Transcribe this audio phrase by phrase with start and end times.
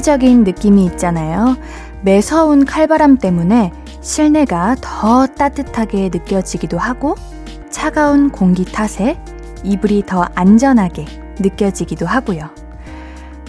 [0.00, 1.56] 상대적인 느낌이 있잖아요.
[2.00, 7.16] 매서운 칼바람 때문에 실내가 더 따뜻하게 느껴지기도 하고
[7.68, 9.20] 차가운 공기 탓에
[9.62, 11.04] 이불이 더 안전하게
[11.38, 12.48] 느껴지기도 하고요.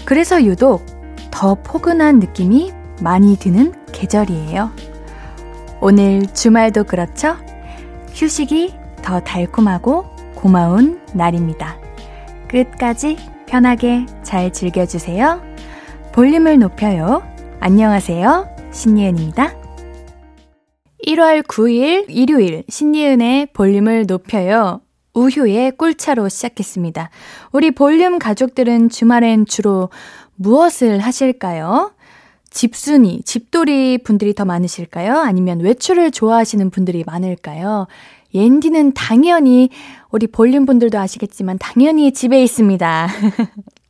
[0.04, 0.86] 그래서 유독
[1.32, 4.72] 더 포근한 느낌이 많이 드는 계절이에요.
[5.80, 7.38] 오늘 주말도 그렇죠?
[8.14, 11.78] 휴식이 더 달콤하고 고마운 날입니다.
[12.50, 15.51] 끝까지 편하게 잘 즐겨주세요.
[16.14, 17.24] 볼륨을 높여요.
[17.62, 18.50] 안녕하세요.
[18.74, 19.56] 신예은입니다.
[21.08, 24.82] 1월 9일 일요일 신예은의 볼륨을 높여요.
[25.14, 27.10] 우효의 꿀차로 시작했습니다.
[27.54, 29.90] 우리 볼륨 가족들은 주말엔 주로
[30.36, 31.94] 무엇을 하실까요?
[32.50, 35.18] 집순이, 집돌이 분들이 더 많으실까요?
[35.18, 37.88] 아니면 외출을 좋아하시는 분들이 많을까요?
[38.34, 39.70] 옌디는 당연히,
[40.10, 43.08] 우리 볼륨 분들도 아시겠지만, 당연히 집에 있습니다.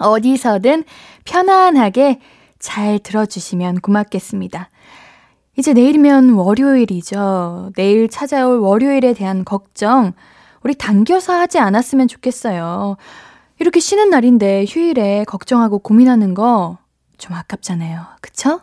[0.00, 0.84] 어디서든
[1.24, 2.20] 편안하게
[2.58, 4.70] 잘 들어주시면 고맙겠습니다.
[5.56, 7.72] 이제 내일이면 월요일이죠.
[7.76, 10.12] 내일 찾아올 월요일에 대한 걱정,
[10.62, 12.96] 우리 당겨서 하지 않았으면 좋겠어요.
[13.60, 16.84] 이렇게 쉬는 날인데 휴일에 걱정하고 고민하는 거
[17.18, 18.02] 좀 아깝잖아요.
[18.20, 18.60] 그쵸?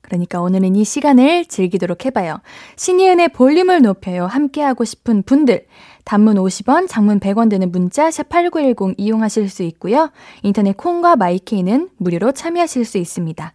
[0.00, 2.40] 그러니까 오늘은 이 시간을 즐기도록 해봐요.
[2.76, 4.26] 신이은의 볼륨을 높여요.
[4.26, 5.66] 함께하고 싶은 분들.
[6.10, 10.10] 단문 50원, 장문 100원 되는 문자 샵 8910 이용하실 수 있고요.
[10.42, 13.52] 인터넷 콩과 마이케이는 무료로 참여하실 수 있습니다.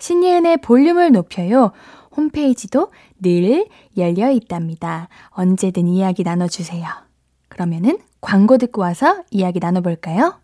[0.00, 1.70] 신이은의 볼륨을 높여요.
[2.16, 2.90] 홈페이지도
[3.22, 5.08] 늘 열려 있답니다.
[5.28, 6.84] 언제든 이야기 나눠주세요.
[7.48, 10.40] 그러면은 광고 듣고 와서 이야기 나눠볼까요?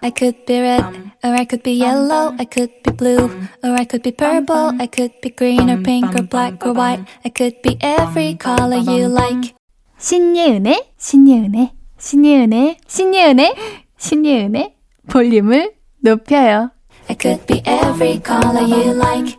[0.00, 0.84] I could be red,
[1.24, 3.24] or I could be yellow, I could be blue,
[3.64, 7.04] or I could be purple, I could be green or pink or black or white,
[7.24, 9.57] I could be every color you like.
[9.98, 13.54] 신예은의, 신예은의, 신예은의, 신예은의,
[13.98, 14.74] 신예은의
[15.10, 16.70] 볼륨을 높여요.
[17.08, 19.36] I could be every color you like.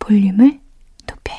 [0.00, 0.58] 볼륨을
[1.06, 1.38] 높여요.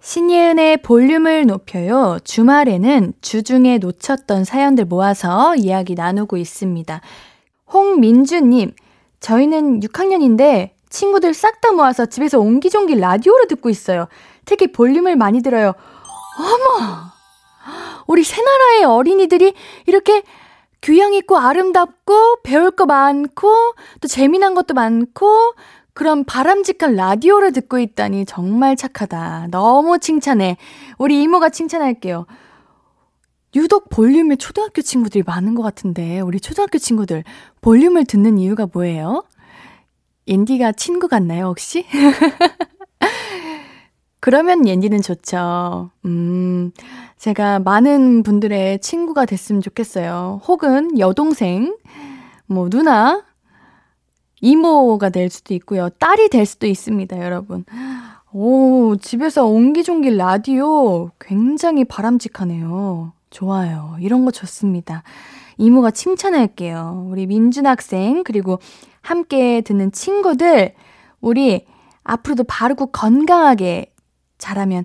[0.00, 2.18] 신예은의 볼륨을 높여요.
[2.22, 7.00] 주말에는 주중에 놓쳤던 사연들 모아서 이야기 나누고 있습니다.
[7.72, 8.72] 홍민주님,
[9.18, 14.06] 저희는 6학년인데 친구들 싹 다 모아서 집에서 옹기종기 라디오를 듣고 있어요.
[14.44, 15.74] 특히 볼륨을 많이 들어요.
[16.38, 17.12] 어머!
[18.06, 19.54] 우리 새나라의 어린이들이
[19.86, 20.22] 이렇게
[20.80, 25.54] 교양 있고 아름답고 배울 거 많고 또 재미난 것도 많고
[25.92, 29.48] 그런 바람직한 라디오를 듣고 있다니 정말 착하다.
[29.50, 30.56] 너무 칭찬해.
[30.96, 32.26] 우리 이모가 칭찬할게요.
[33.56, 37.24] 유독 볼륨에 초등학교 친구들이 많은 것 같은데, 우리 초등학교 친구들
[37.62, 39.24] 볼륨을 듣는 이유가 뭐예요?
[40.28, 41.84] 옌디가 친구 같나요, 혹시?
[44.20, 45.90] 그러면 옌디는 좋죠.
[46.04, 46.72] 음,
[47.16, 50.40] 제가 많은 분들의 친구가 됐으면 좋겠어요.
[50.46, 51.76] 혹은 여동생,
[52.46, 53.22] 뭐, 누나,
[54.40, 55.88] 이모가 될 수도 있고요.
[55.88, 57.64] 딸이 될 수도 있습니다, 여러분.
[58.32, 63.12] 오, 집에서 옹기종기 라디오 굉장히 바람직하네요.
[63.30, 63.96] 좋아요.
[64.00, 65.02] 이런 거 좋습니다.
[65.56, 67.08] 이모가 칭찬할게요.
[67.10, 68.58] 우리 민준 학생, 그리고
[69.00, 70.74] 함께 듣는 친구들,
[71.20, 71.66] 우리
[72.04, 73.92] 앞으로도 바르고 건강하게
[74.38, 74.84] 자라면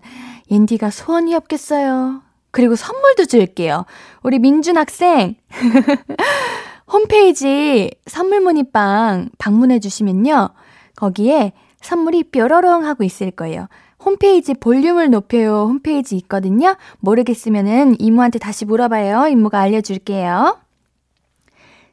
[0.52, 2.22] 옌디가 소원이 없겠어요.
[2.52, 3.86] 그리고 선물도 줄게요.
[4.22, 5.36] 우리 민준 학생.
[6.92, 10.50] 홈페이지 선물 문의방 방문해 주시면요.
[10.96, 13.68] 거기에 선물이 뾰로롱 하고 있을 거예요.
[14.04, 16.76] 홈페이지 볼륨을 높여요 홈페이지 있거든요.
[17.00, 19.28] 모르겠으면은 이모한테 다시 물어봐요.
[19.30, 20.60] 이모가 알려줄게요.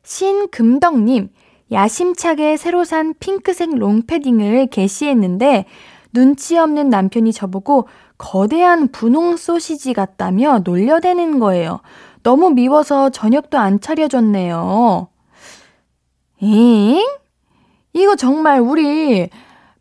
[0.03, 1.29] 신금덕님,
[1.73, 5.67] 야심차게 새로 산 핑크색 롱패딩을 게시했는데
[6.12, 11.81] 눈치 없는 남편이 저보고 거대한 분홍 소시지 같다며 놀려대는 거예요.
[12.23, 15.09] 너무 미워서 저녁도 안 차려줬네요.
[16.41, 17.07] 잉?
[17.93, 19.29] 이거 정말 우리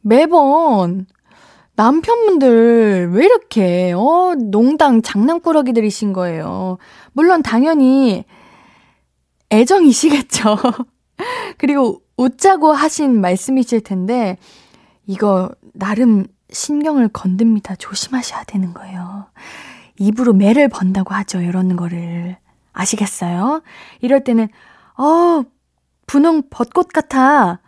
[0.01, 1.05] 매번
[1.75, 6.77] 남편분들 왜 이렇게, 어, 농당 장난꾸러기들이신 거예요.
[7.13, 8.25] 물론 당연히
[9.49, 10.57] 애정이시겠죠.
[11.57, 14.37] 그리고 웃자고 하신 말씀이실 텐데,
[15.09, 17.75] 이거 나름 신경을 건듭니다.
[17.77, 19.25] 조심하셔야 되는 거예요.
[19.97, 21.41] 입으로 매를 번다고 하죠.
[21.41, 22.37] 이런 거를.
[22.73, 23.63] 아시겠어요?
[24.01, 24.49] 이럴 때는,
[24.99, 25.43] 어,
[26.05, 27.59] 분홍 벚꽃 같아.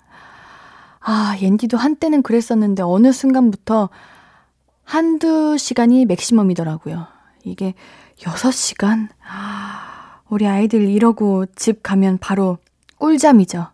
[1.00, 3.88] 아, 옌디도 한때는 그랬었는데 어느 순간부터
[4.84, 7.06] 한두 시간이 맥시멈이더라고요.
[7.44, 7.74] 이게
[8.20, 9.08] 6시간?
[10.28, 12.58] 우리 아이들 이러고 집 가면 바로
[12.98, 13.68] 꿀잠이죠.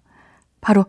[0.61, 0.87] 바로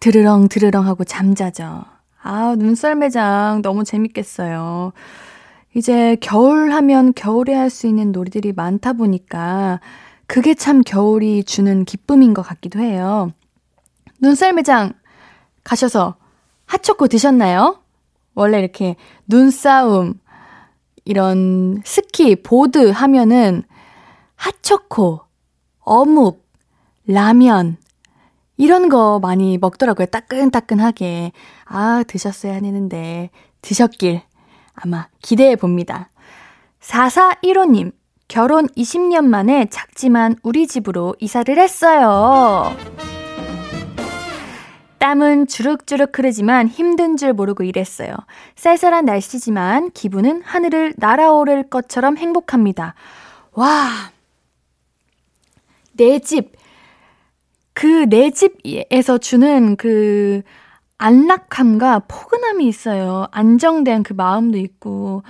[0.00, 1.84] 드르렁 드르렁 하고 잠자죠.
[2.28, 4.92] 아, 눈썰 매장 너무 재밌겠어요.
[5.74, 9.80] 이제 겨울 하면 겨울에 할 수 있는 놀이들이 많다 보니까
[10.26, 13.30] 그게 참 겨울이 주는 기쁨인 것 같기도 해요.
[14.20, 14.92] 눈썰 매장
[15.62, 16.16] 가셔서
[16.66, 17.80] 핫초코 드셨나요?
[18.34, 18.96] 원래 이렇게
[19.28, 20.14] 눈싸움,
[21.04, 23.62] 이런 스키, 보드 하면은
[24.34, 25.20] 핫초코,
[25.80, 26.44] 어묵,
[27.06, 27.76] 라면,
[28.56, 30.06] 이런 거 많이 먹더라고요.
[30.06, 31.32] 따끈따끈하게.
[31.64, 33.30] 아, 드셨어야 하는데,
[33.62, 34.22] 드셨길
[34.74, 36.10] 아마 기대해 봅니다.
[36.80, 37.92] 4415님,
[38.28, 42.74] 결혼 20년 만에 작지만 우리 집으로 이사를 했어요.
[44.98, 48.14] 땀은 주룩주룩 흐르지만 힘든 줄 모르고 일했어요.
[48.56, 52.94] 쌀쌀한 날씨지만 기분은 하늘을 날아오를 것처럼 행복합니다.
[53.52, 54.10] 와,
[55.92, 56.56] 내 집,
[57.76, 60.40] 그 내 집에서 주는 그
[60.96, 63.26] 안락함과 포근함이 있어요.
[63.32, 65.22] 안정된 그 마음도 있고.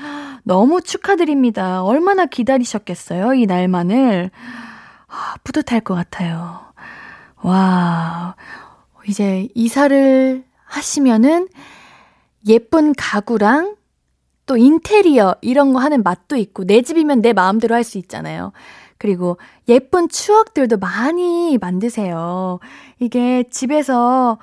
[0.44, 1.82] 너무 축하드립니다.
[1.82, 4.31] 얼마나 기다리셨겠어요, 이 날만을.
[5.08, 6.60] 아, 뿌듯할 것 같아요.
[7.43, 8.37] 와,
[9.08, 11.49] 이제 이사를 하시면은
[12.46, 13.75] 예쁜 가구랑
[14.46, 18.52] 또 인테리어 이런 거 하는 맛도 있고 내 집이면 내 마음대로 할 수 있잖아요.
[18.98, 19.38] 그리고
[19.69, 22.58] 예쁜 추억들도 많이 만드세요.
[22.98, 24.38] 이게 집에서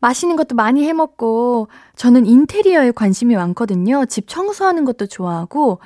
[0.00, 4.04] 맛있는 것도 많이 해 먹고 저는 인테리어에 관심이 많거든요.
[4.06, 5.78] 집 청소하는 것도 좋아하고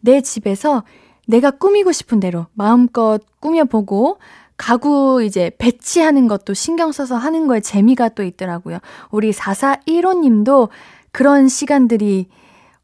[0.00, 0.84] 내 집에서
[1.26, 4.18] 내가 꾸미고 싶은 대로 마음껏 꾸며보고
[4.56, 8.78] 가구 이제 배치하는 것도 신경 써서 하는 거에 재미가 또 있더라고요.
[9.10, 10.68] 우리 4415님도
[11.10, 12.28] 그런 시간들이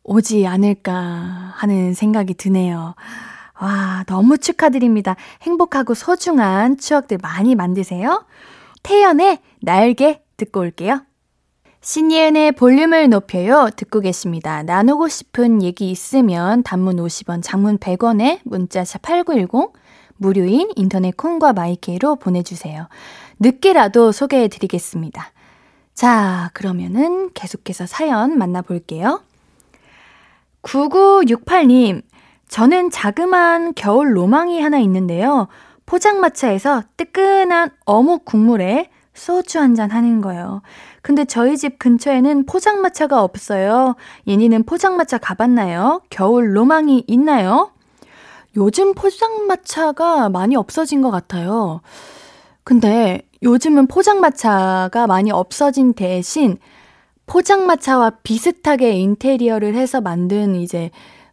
[0.02, 0.92] 오지 않을까
[1.54, 2.94] 하는 생각이 드네요.
[3.60, 5.16] 와, 너무 축하드립니다.
[5.42, 8.24] 행복하고 소중한 추억들 많이 만드세요.
[8.82, 11.02] 태연의 날개 듣고 올게요.
[11.82, 13.70] 신예은의 볼륨을 높여요.
[13.74, 14.62] 듣고 계십니다.
[14.62, 19.72] 나누고 싶은 얘기 있으면 단문 50원, 장문 100원에 문자샵 8910
[20.16, 22.88] 무료인 인터넷 콩과 My K로 보내주세요.
[23.38, 25.32] 늦게라도 소개해 드리겠습니다.
[25.94, 29.22] 자, 그러면은 계속해서 사연 만나볼게요.
[30.62, 32.02] 9968님,
[32.50, 35.46] 저는 자그마한 겨울 로망이 하나 있는데요.
[35.86, 40.62] 포장마차에서 뜨끈한 어묵 국물에 소주 한 잔 하는 거예요.
[41.02, 43.94] 근데 저희 집 근처에는 포장마차가 없어요.
[44.26, 46.02] 옌디는 포장마차 가봤나요?
[46.10, 47.70] 겨울 로망이 있나요?
[48.56, 51.80] 요즘 포장마차가 많이 없어진 것 같아요.
[52.64, 56.58] 근데 요즘은 포장마차가 많이 없어진 대신
[57.26, 60.90] 포장마차와 비슷하게 인테리어를 해서 만든 이제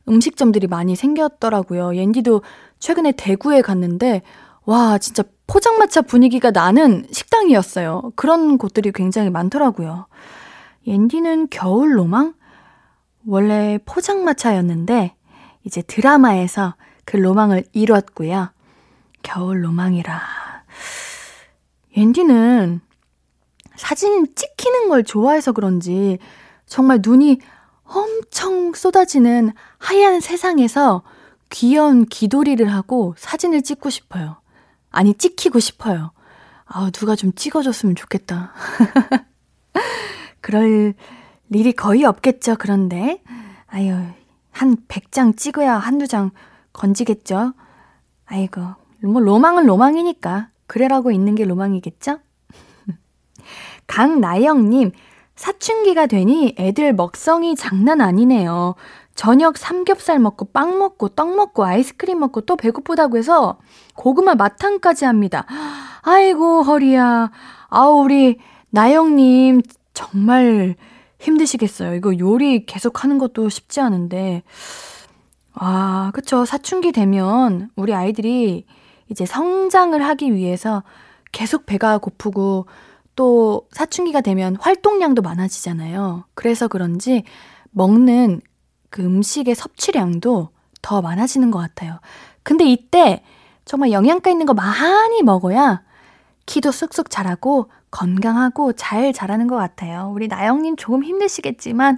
[0.07, 1.95] 음식점들이 많이 생겼더라고요.
[1.95, 2.41] 옌디도
[2.79, 4.21] 최근에 대구에 갔는데,
[4.65, 8.11] 와, 진짜 포장마차 분위기가 나는 식당이었어요.
[8.15, 10.07] 그런 곳들이 굉장히 많더라고요.
[10.85, 12.33] 옌디는 겨울 로망?
[13.25, 15.15] 원래 포장마차였는데,
[15.63, 18.49] 이제 드라마에서 그 로망을 이뤘고요.
[19.23, 20.21] 겨울 로망이라.
[21.95, 22.81] 옌디는
[23.75, 26.19] 사진 찍히는 걸 좋아해서 그런지
[26.65, 27.39] 정말 눈이
[27.88, 31.03] 엄청 쏟아지는 하얀 세상에서
[31.50, 34.38] 귀여운 귀돌이를 하고 사진을 찍고 싶어요.
[34.91, 36.12] 아니, 찍히고 싶어요.
[36.65, 38.51] 아, 누가 좀 찍어줬으면 좋겠다.
[40.41, 40.94] 그럴
[41.50, 43.22] 일이 거의 없겠죠, 그런데.
[43.67, 43.96] 아유,
[44.51, 46.32] 한 100장 찍어야 한두 장
[46.74, 47.53] 건지겠죠?
[48.25, 48.62] 아이고,
[49.03, 50.50] 뭐 로망은 로망이니까.
[50.67, 52.20] 그래라고 있는 게 로망이겠죠?
[53.88, 54.91] 강나영님,
[55.38, 58.75] 사춘기가 되니 애들 먹성이 장난 아니네요.
[59.15, 63.58] 저녁 삼겹살 먹고 빵 먹고 떡 먹고 아이스크림 먹고 또 배고프다고 해서
[63.96, 65.46] 고구마 마탕까지 합니다.
[66.01, 67.32] 아이고 허리야.
[67.70, 68.39] 아우 우리
[68.72, 69.62] 나영님
[69.94, 70.75] 정말
[71.20, 71.96] 힘드시겠어요.
[71.96, 74.44] 이거 요리 계속 하는 것도 쉽지 않은데.
[75.53, 76.46] 아, 그쵸.
[76.46, 78.65] 사춘기 되면 우리 아이들이
[79.10, 80.84] 이제 성장을 하기 위해서
[81.32, 82.67] 계속 배가 고프고
[83.17, 86.24] 또 사춘기가 되면 활동량도 많아지잖아요.
[86.36, 87.24] 그래서 그런지
[87.71, 88.41] 먹는
[88.91, 90.50] 그 음식의 섭취량도
[90.83, 92.00] 더 많아지는 것 같아요.
[92.43, 93.24] 근데 이때
[93.65, 95.81] 정말 영양가 있는 거 많이 먹어야
[96.45, 100.12] 키도 쑥쑥 자라고 건강하고 잘 자라는 것 같아요.
[100.13, 101.97] 우리 나영님 조금 힘드시겠지만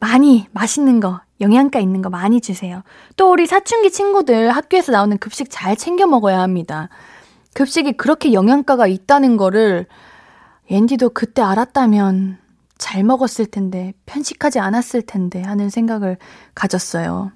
[0.00, 2.82] 많이 맛있는 거, 영양가 있는 거 많이 주세요.
[3.16, 6.88] 또 우리 사춘기 친구들 학교에서 나오는 급식 잘 챙겨 먹어야 합니다.
[7.54, 9.86] 급식이 그렇게 영양가가 있다는 거를
[10.68, 12.38] 앤디도 그때 알았다면
[12.78, 16.16] 잘 먹었을 텐데, 편식하지 않았을 텐데 하는 생각을
[16.54, 17.30] 가졌어요.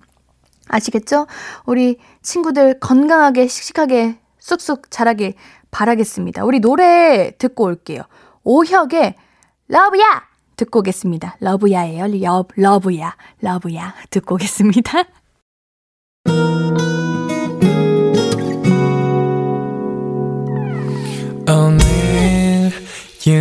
[0.68, 1.26] 아시겠죠?
[1.66, 5.35] 우리 친구들 건강하게, 씩씩하게, 쑥쑥 자라길
[5.70, 6.44] 바라겠습니다.
[6.44, 8.02] 우리 노래 듣고 올게요.
[8.42, 9.14] 오혁의
[9.68, 10.25] Love Ya!
[10.56, 11.37] 듣고 오겠습니다.
[11.40, 12.06] 러브야예요.
[12.06, 13.16] 러, 러브야.
[13.40, 13.94] 러브야.
[14.11, 15.04] 듣고 오겠습니다.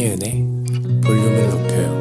[0.00, 0.46] 신예은의
[1.04, 2.00] 볼륨을 높여요.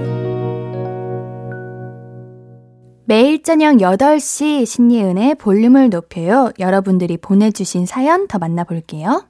[3.04, 6.54] 매일 저녁 8시 신예은의 볼륨을 높여요.
[6.60, 9.28] 여러분들이 보내주신 사연 더 만나볼게요.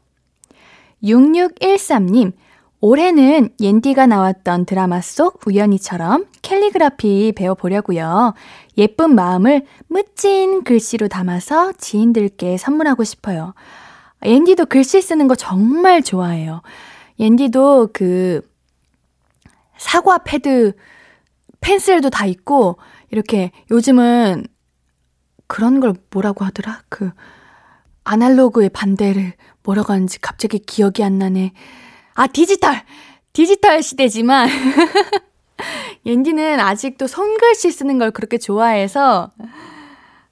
[1.04, 2.34] 6613님,
[2.80, 8.36] 올해는 옌디가 나왔던 드라마 속 우연히처럼 캘리그라피 배워보려고요.
[8.78, 13.56] 예쁜 마음을 멋진 글씨로 담아서 지인들께 선물하고 싶어요.
[14.24, 16.62] 옌디도 글씨 쓰는 거 정말 좋아해요.
[17.20, 18.48] 옌디도 그
[19.80, 20.74] 사과 패드
[21.62, 22.78] 펜슬도 다 있고
[23.10, 24.46] 이렇게 요즘은
[25.48, 26.84] 그런 걸 뭐라고 하더라?
[26.90, 27.12] 그
[28.04, 29.34] 아날로그의 반대를
[29.64, 31.54] 뭐라고 하는지 갑자기 기억이 안 나네.
[32.14, 32.84] 아, 디지털!
[33.34, 34.50] 디지털 시대지만
[36.06, 39.32] 옌디는 아직도 손글씨 쓰는 걸 그렇게 좋아해서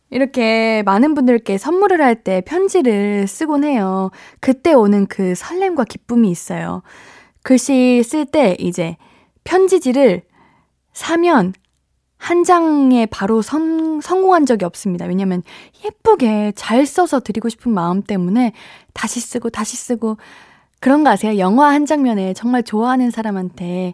[0.10, 4.12] 이렇게 많은 분들께 선물을 할 때 편지를 쓰곤 해요.
[4.40, 6.82] 그때 오는 그 설렘과 기쁨이 있어요.
[7.44, 8.98] 글씨 쓸 때 이제
[9.48, 10.24] 편지지를
[10.92, 11.54] 사면
[12.18, 15.06] 한 장에 바로 성, 성공한 적이 없습니다.
[15.06, 15.42] 왜냐면
[15.86, 18.52] 예쁘게 잘 써서 드리고 싶은 마음 때문에
[18.94, 20.18] 다시 쓰고 다시 쓰고
[20.82, 21.38] 그런 거 아세요?
[21.38, 23.94] 영화 한 장면에 정말 좋아하는 사람한테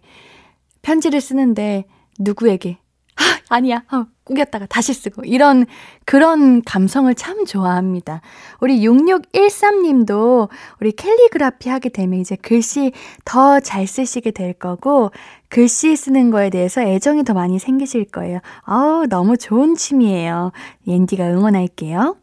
[0.82, 1.86] 편지를 쓰는데
[2.18, 2.80] 누구에게
[3.16, 3.84] 아, 아니야.
[3.92, 5.24] 어, 꾸겼다가 다시 쓰고.
[5.26, 5.66] 이런,
[6.06, 8.22] 그런 감성을 참 좋아합니다.
[8.60, 10.50] 우리 6613님도
[10.82, 12.92] 우리 캘리그라피 하게 되면 이제 글씨
[13.26, 15.12] 더 잘 쓰시게 될 거고,
[15.50, 18.40] 글씨 쓰는 거에 대해서 애정이 더 많이 생기실 거예요.
[18.68, 20.52] 어우, 너무 좋은 취미예요.
[20.88, 22.18] 옌디가 응원할게요.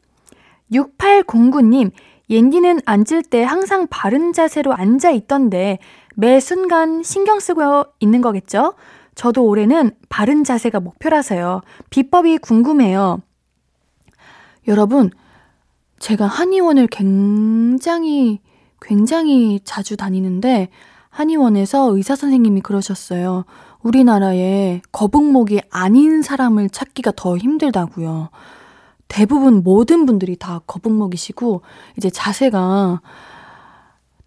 [0.72, 1.90] 6809님,
[2.28, 5.78] 옌디는 앉을 때 항상 바른 자세로 앉아 있던데,
[6.16, 8.74] 매 순간 신경 쓰고 있는 거겠죠?
[9.20, 11.60] 저도 올해는 바른 자세가 목표라서요.
[11.90, 13.20] 비법이 궁금해요.
[14.66, 15.10] 여러분,
[15.98, 18.40] 제가 한의원을 굉장히,
[18.80, 20.70] 굉장히 자주 다니는데,
[21.10, 23.44] 한의원에서 의사 선생님이 그러셨어요.
[23.82, 28.30] 우리나라에 거북목이 아닌 사람을 찾기가 더 힘들다고요.
[29.08, 31.60] 대부분 모든 분들이 다 거북목이시고,
[31.98, 33.02] 이제 자세가,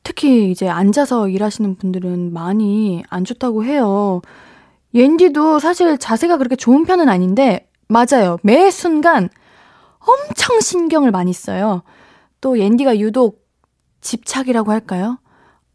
[0.03, 4.21] 특히 이제 앉아서 일하시는 분들은 많이 안 좋다고 해요.
[4.93, 8.37] 옌디도 사실 자세가 그렇게 좋은 편은 아닌데, 맞아요.
[8.43, 9.29] 매 순간
[9.99, 11.83] 엄청 신경을 많이 써요.
[12.41, 13.43] 또 옌디가 유독
[14.01, 15.19] 집착이라고 할까요?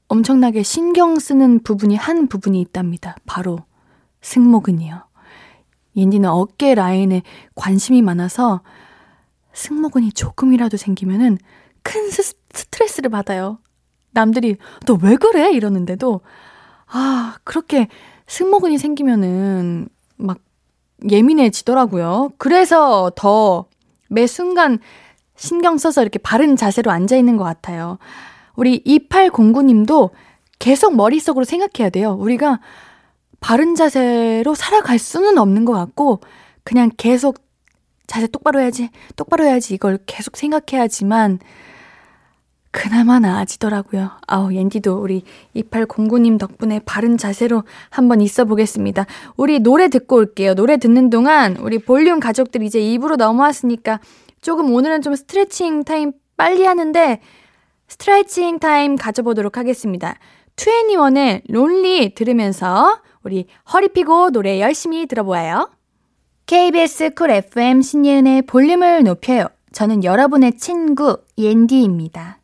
[0.08, 3.16] 엄청나게 신경 쓰는 부분이 한 부분이 있답니다.
[3.26, 3.58] 바로
[4.22, 5.02] 승모근이요.
[5.96, 7.22] 옌디는 어깨 라인에
[7.54, 8.60] 관심이 많아서
[9.52, 11.38] 승모근이 조금이라도 생기면은
[11.82, 13.58] 큰 스, 스트레스를 받아요.
[14.12, 14.56] 남들이
[14.86, 15.50] 너 왜 그래?
[15.52, 16.20] 이러는데도
[16.86, 17.88] 아, 그렇게
[18.28, 20.38] 승모근이 생기면은 막
[21.10, 22.30] 예민해지더라고요.
[22.38, 23.66] 그래서 더
[24.08, 24.78] 매 순간
[25.36, 27.98] 신경 써서 이렇게 바른 자세로 앉아 있는 것 같아요.
[28.56, 30.10] 우리 2809님도
[30.58, 32.16] 계속 머릿속으로 생각해야 돼요.
[32.18, 32.60] 우리가
[33.40, 36.20] 바른 자세로 살아갈 수는 없는 것 같고,
[36.64, 37.38] 그냥 계속
[38.08, 41.38] 자세 똑바로 해야지, 똑바로 해야지, 이걸 계속 생각해야지만,
[42.70, 44.10] 그나마 나아지더라고요.
[44.26, 45.22] 아우, 옌디도 우리
[45.56, 49.06] 2809님 덕분에 바른 자세로 한번 있어 보겠습니다.
[49.36, 50.54] 우리 노래 듣고 올게요.
[50.54, 54.00] 노래 듣는 동안 우리 볼륨 가족들 이제 입으로 넘어왔으니까
[54.42, 57.20] 조금 오늘은 좀 스트레칭 타임 빨리 하는데
[57.88, 60.16] 스트레칭 타임 가져보도록 하겠습니다.
[60.56, 65.70] 2NE1의 Lonely 들으면서 우리 허리 피고 노래 열심히 들어보아요.
[66.46, 69.46] KBS 쿨 FM 신예은의 볼륨을 높여요.
[69.72, 72.37] 저는 여러분의 친구 옌디입니다.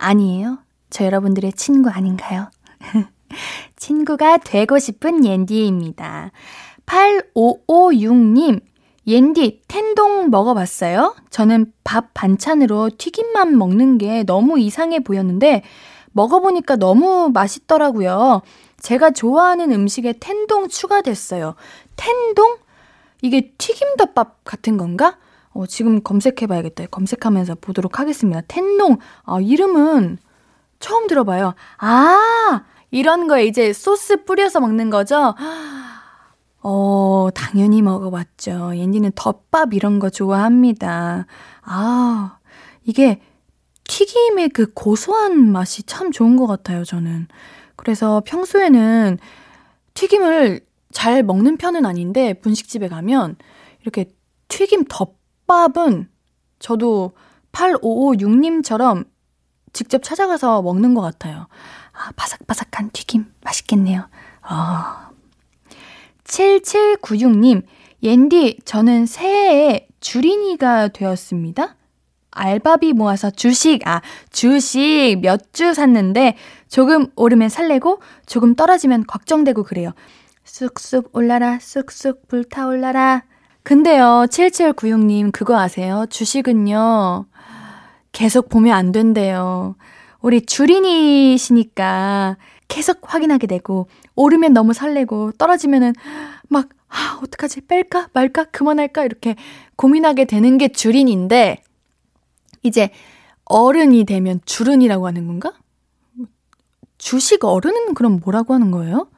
[0.00, 0.58] 아니에요.
[0.88, 2.50] 저 여러분들의 친구 아닌가요?
[3.76, 6.32] 친구가 되고 싶은 옌디입니다.
[6.86, 8.60] 8556님,
[9.06, 11.14] 옌디, 텐동 먹어봤어요?
[11.30, 15.62] 저는 밥 반찬으로 튀김만 먹는 게 너무 이상해 보였는데,
[16.12, 18.42] 먹어보니까 너무 맛있더라고요.
[18.80, 21.54] 제가 좋아하는 음식에 텐동 추가됐어요.
[21.96, 22.58] 텐동?
[23.22, 25.18] 이게 튀김덮밥 같은 건가?
[25.60, 26.86] 어, 지금 검색해봐야겠다.
[26.86, 28.40] 검색하면서 보도록 하겠습니다.
[28.48, 28.96] 텐동.
[29.24, 30.16] 아, 이름은
[30.78, 31.54] 처음 들어봐요.
[31.76, 35.34] 아, 이런 거에 이제 소스 뿌려서 먹는 거죠?
[36.62, 38.72] 어, 당연히 먹어봤죠.
[38.74, 41.26] 옌디는 덮밥 이런 거 좋아합니다.
[41.60, 42.38] 아,
[42.84, 43.20] 이게
[43.84, 47.28] 튀김의 그 고소한 맛이 참 좋은 것 같아요, 저는.
[47.76, 49.18] 그래서 평소에는
[49.92, 53.36] 튀김을 잘 먹는 편은 아닌데, 분식집에 가면
[53.82, 54.06] 이렇게
[54.48, 55.19] 튀김 덮
[55.50, 56.08] 덮밥은
[56.60, 57.12] 저도
[57.50, 59.04] 8556님처럼
[59.72, 61.48] 직접 찾아가서 먹는 것 같아요.
[61.92, 64.08] 아, 바삭바삭한 튀김 맛있겠네요.
[64.42, 65.10] 아.
[66.24, 67.64] 7796님,
[68.02, 71.74] 옌디, 저는 새해에 주린이가 되었습니다.
[72.30, 76.36] 알바비 모아서 주식, 아, 주식 몇 주 샀는데
[76.68, 79.92] 조금 오르면 설레고 조금 떨어지면 걱정되고 그래요.
[80.44, 83.24] 쑥쑥 올라라, 쑥쑥 불타올라라.
[83.62, 86.06] 근데요, 7796님, 그거 아세요?
[86.08, 87.26] 주식은요,
[88.12, 89.76] 계속 보면 안 된대요.
[90.20, 92.36] 우리 주린이시니까
[92.68, 95.92] 계속 확인하게 되고, 오르면 너무 설레고, 떨어지면은
[96.48, 97.62] 막, 아, 어떡하지?
[97.62, 98.08] 뺄까?
[98.12, 98.44] 말까?
[98.44, 99.04] 그만할까?
[99.04, 99.36] 이렇게
[99.76, 101.62] 고민하게 되는 게 주린인데,
[102.62, 102.90] 이제
[103.44, 105.52] 어른이 되면 주른이라고 하는 건가?
[106.98, 109.08] 주식 어른은 그럼 뭐라고 하는 거예요?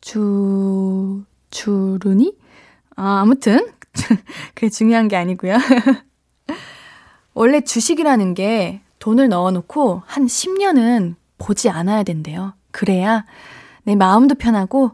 [0.00, 2.34] 주, 주른이?
[2.96, 3.72] 아, 아무튼,
[4.54, 5.56] 그게 중요한 게 아니고요.
[7.34, 12.54] 원래 주식이라는 게 돈을 넣어놓고 한 10년은 보지 않아야 된대요.
[12.70, 13.24] 그래야
[13.84, 14.92] 내 마음도 편하고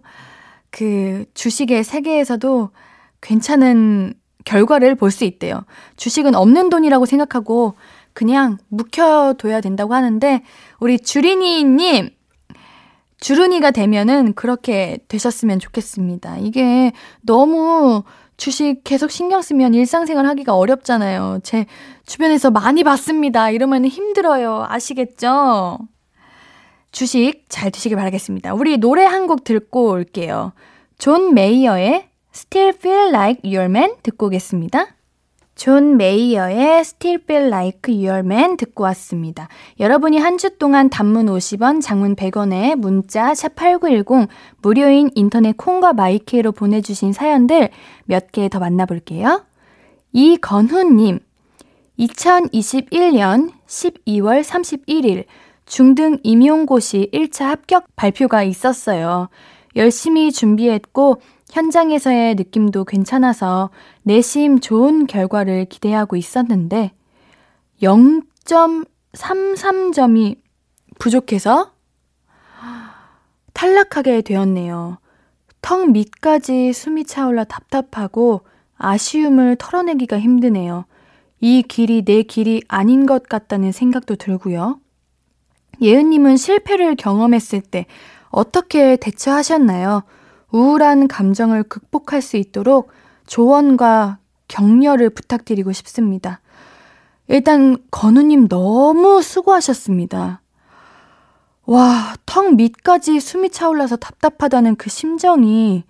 [0.71, 2.71] 그 주식의 세계에서도
[3.21, 5.65] 괜찮은 결과를 볼 수 있대요.
[5.97, 7.75] 주식은 없는 돈이라고 생각하고
[8.15, 10.43] 그냥 묵혀둬야 된다고 하는데
[10.81, 12.11] 우리 주린이님
[13.21, 16.39] 주른이가 되면은 그렇게 되셨으면 좋겠습니다.
[16.39, 18.05] 이게 너무
[18.39, 21.41] 주식 계속 신경 쓰면 일상생활 하기가 어렵잖아요.
[21.43, 21.67] 제
[22.07, 23.51] 주변에서 많이 봤습니다.
[23.51, 24.65] 이러면 힘들어요.
[24.69, 25.79] 아시겠죠?
[26.93, 28.55] 주식 잘 드시길 바라겠습니다.
[28.55, 30.53] 우리 노래 한 곡 듣고 올게요.
[30.99, 34.87] 존 메이어의 Still Feel Like Your Man 듣고 오겠습니다.
[35.59, 39.49] 존 메이어의 Still Feel Like Your Man 듣고 왔습니다.
[39.81, 44.29] 여러분이 한 주 동안 단문 50원, 장문 100원에 문자 샵8910
[44.63, 47.71] 무료인 인터넷 콩과 마이케이로 보내주신 사연들
[48.05, 49.45] 몇 개 더 만나볼게요.
[50.13, 51.19] 이건훈님,
[51.99, 55.25] 2021년 12월 31일
[55.67, 59.29] 중등 임용고시 1차 합격 발표가 있었어요.
[59.75, 63.71] 열심히 준비했고 현장에서의 느낌도 괜찮아서
[64.03, 66.93] 내심 좋은 결과를 기대하고 있었는데
[67.83, 70.37] 0.33점이
[70.99, 71.73] 부족해서
[73.53, 74.99] 탈락하게 되었네요.
[75.63, 78.43] 턱 밑까지 숨이 차올라 답답하고
[78.77, 80.85] 아쉬움을 털어내기가 힘드네요.
[81.41, 84.81] 이 길이 내 길이 아닌 것 같다는 생각도 들고요.
[85.81, 87.87] 예은님은 실패를 경험했을 때
[88.31, 90.03] 어떻게 대처하셨나요?
[90.51, 92.91] 우울한 감정을 극복할 수 있도록
[93.27, 96.41] 조언과 격려를 부탁드리고 싶습니다.
[97.29, 100.41] 일단, 건우님 너무 수고하셨습니다.
[101.67, 105.85] 와, 턱 밑까지 숨이 차올라서 답답하다는 그 심정이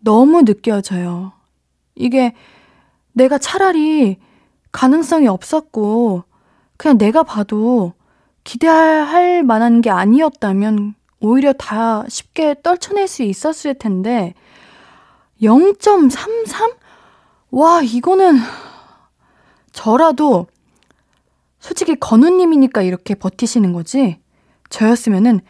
[0.00, 1.32] 너무 느껴져요.
[1.94, 2.34] 이게
[3.12, 4.18] 내가 차라리
[4.72, 6.24] 가능성이 없었고,
[6.76, 7.92] 그냥 내가 봐도
[8.42, 14.34] 기대할 만한 게 아니었다면 오히려 다 쉽게 떨쳐낼 수 있었을 텐데,
[15.42, 16.76] 0.33?
[17.50, 18.38] 와, 이거는
[19.72, 20.46] 저라도
[21.58, 24.18] 솔직히 건우님이니까 이렇게 버티시는 거지.
[24.70, 25.40] 저였으면은,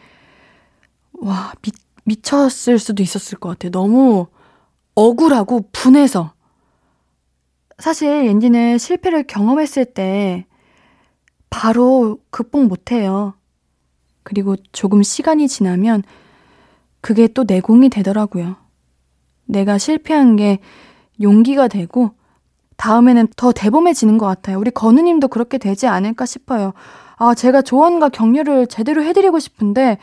[1.13, 1.71] 와, 미,
[2.03, 3.71] 미쳤을 수도 있었을 것 같아요.
[3.71, 4.27] 너무
[4.95, 6.33] 억울하고 분해서.
[7.79, 10.45] 사실 옌디는 실패를 경험했을 때
[11.49, 13.33] 바로 극복 못해요.
[14.23, 16.03] 그리고 조금 시간이 지나면
[17.01, 18.55] 그게 또 내공이 되더라고요.
[19.45, 20.59] 내가 실패한 게
[21.21, 22.11] 용기가 되고
[22.77, 24.59] 다음에는 더 대범해지는 것 같아요.
[24.59, 26.73] 우리 건우님도 그렇게 되지 않을까 싶어요.
[27.17, 29.99] 아, 제가 조언과 격려를 제대로 해드리고 싶은데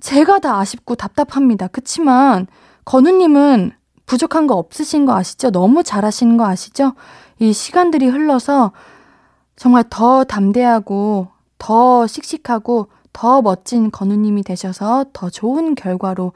[0.00, 1.66] 제가 다 아쉽고 답답합니다.
[1.66, 2.46] 그치만
[2.84, 3.72] 건우님은
[4.06, 5.50] 부족한 거 없으신 거 아시죠?
[5.50, 6.94] 너무 잘하시는 거 아시죠?
[7.38, 8.72] 이 시간들이 흘러서
[9.56, 16.30] 정말 더 담대하고 더 씩씩하고 더 멋진 건우님이 되셔서 더 좋은 결과로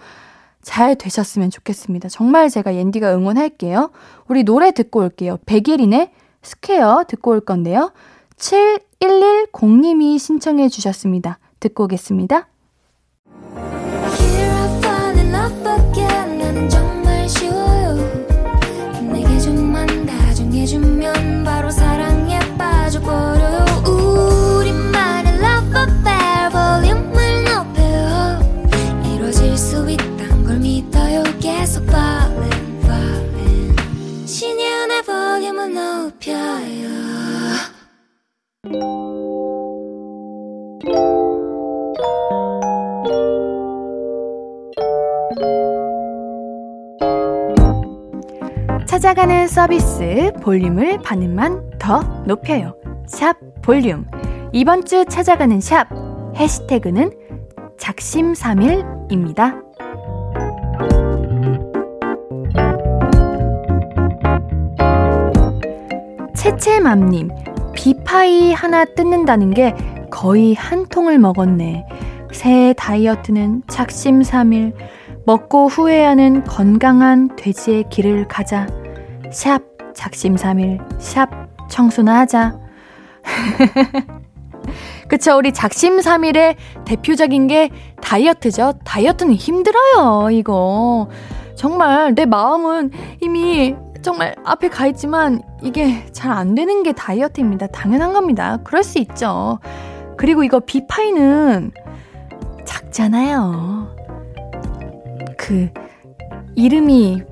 [0.63, 2.09] 잘 되셨으면 좋겠습니다.
[2.09, 3.93] 정말 제가 옌디가 응원할게요.
[4.27, 5.39] 우리 노래 듣고 올게요.
[5.47, 6.11] 백예린의
[6.43, 7.93] 스퀘어 듣고 올 건데요.
[8.37, 11.39] 7110님이 신청해 주셨습니다.
[11.61, 12.49] 듣고 오겠습니다.
[48.87, 52.77] 찾아가는 서비스 볼륨을 반음만 더 높여요.
[53.09, 54.07] 샵 볼륨.
[54.53, 55.89] 이번 주 찾아가는 샵
[56.37, 57.11] 해시태그는
[57.79, 59.61] 작심삼일입니다.
[66.37, 67.29] 채채맘님,
[67.75, 69.75] 비파이 하나 뜯는다는 게
[70.11, 71.87] 거의 한 통을 먹었네.
[72.33, 74.75] 새해 다이어트는 작심삼일.
[75.25, 78.67] 먹고 후회하는 건강한 돼지의 길을 가자.
[79.31, 79.63] 샵
[79.95, 81.29] 작심삼일 샵
[81.71, 82.59] 청소나 하자.
[85.09, 88.75] 그쵸 우리 작심삼일의 대표적인 게 다이어트죠.
[88.85, 91.09] 다이어트는 힘들어요 이거.
[91.55, 97.69] 정말 내 마음은 이미 정말 앞에 가 있지만 이게 잘 안 되는 게 다이어트입니다.
[97.69, 98.59] 당연한 겁니다.
[98.65, 99.59] 그럴 수 있죠.
[100.17, 101.73] 그리고 이거 비파이는
[102.65, 103.95] 작잖아요.
[105.37, 105.69] 그
[106.55, 107.23] 이름이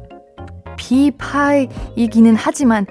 [0.76, 2.86] 비파이이기는 하지만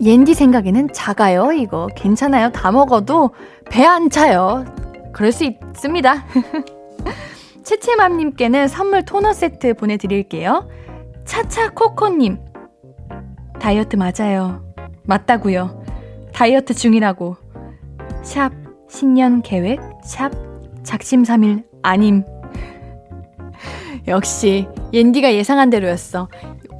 [0.00, 1.88] 옌디 생각에는 작아요, 이거.
[1.96, 2.50] 괜찮아요.
[2.50, 3.30] 다 먹어도
[3.70, 4.64] 배 안 차요.
[5.12, 6.24] 그럴 수 있습니다.
[7.64, 10.68] 채채맘님께는 선물 토너 세트 보내드릴게요.
[11.24, 12.38] 차차코코님.
[13.64, 14.62] 다이어트 맞아요.
[15.04, 15.86] 맞다고요.
[16.34, 17.38] 다이어트 중이라고.
[18.22, 18.52] 샵
[18.90, 20.32] 신년 계획 샵
[20.82, 22.24] 작심삼일 아님.
[24.06, 26.28] 역시 옌디가 예상한 대로였어.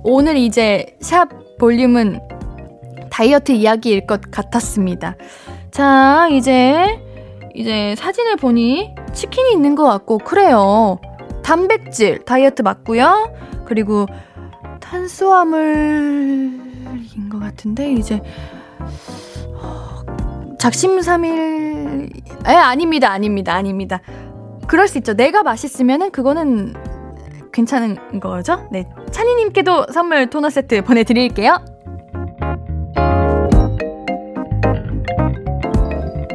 [0.03, 2.21] 오늘 이제 샵 볼륨은
[3.11, 5.17] 다이어트 이야기일 것 같았습니다.
[5.71, 7.01] 자, 이제,
[7.55, 11.01] 이제 사진을 보니 치킨이 있는 것 같고, 그래요.
[11.43, 13.33] 단백질, 다이어트 맞고요.
[13.65, 14.05] 그리고
[14.81, 16.64] 탄수화물
[17.17, 18.21] 인 것 같은데, 이제,
[20.59, 22.11] 작심삼일,
[22.47, 24.01] 에, 아닙니다, 아닙니다, 아닙니다.
[24.67, 25.15] 그럴 수 있죠.
[25.15, 26.75] 내가 맛있으면은 그거는
[27.53, 28.67] 괜찮은 거죠?
[28.73, 28.89] 네.
[29.13, 31.59] 찬이님께도 선물 토너 세트 보내드릴게요.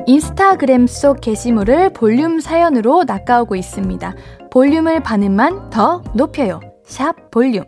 [0.05, 4.13] 인스타그램 속 게시물을 볼륨 사연으로 낚아오고 있습니다.
[4.49, 6.59] 볼륨을 반음만 더 높여요.
[6.83, 7.65] 샵 볼륨.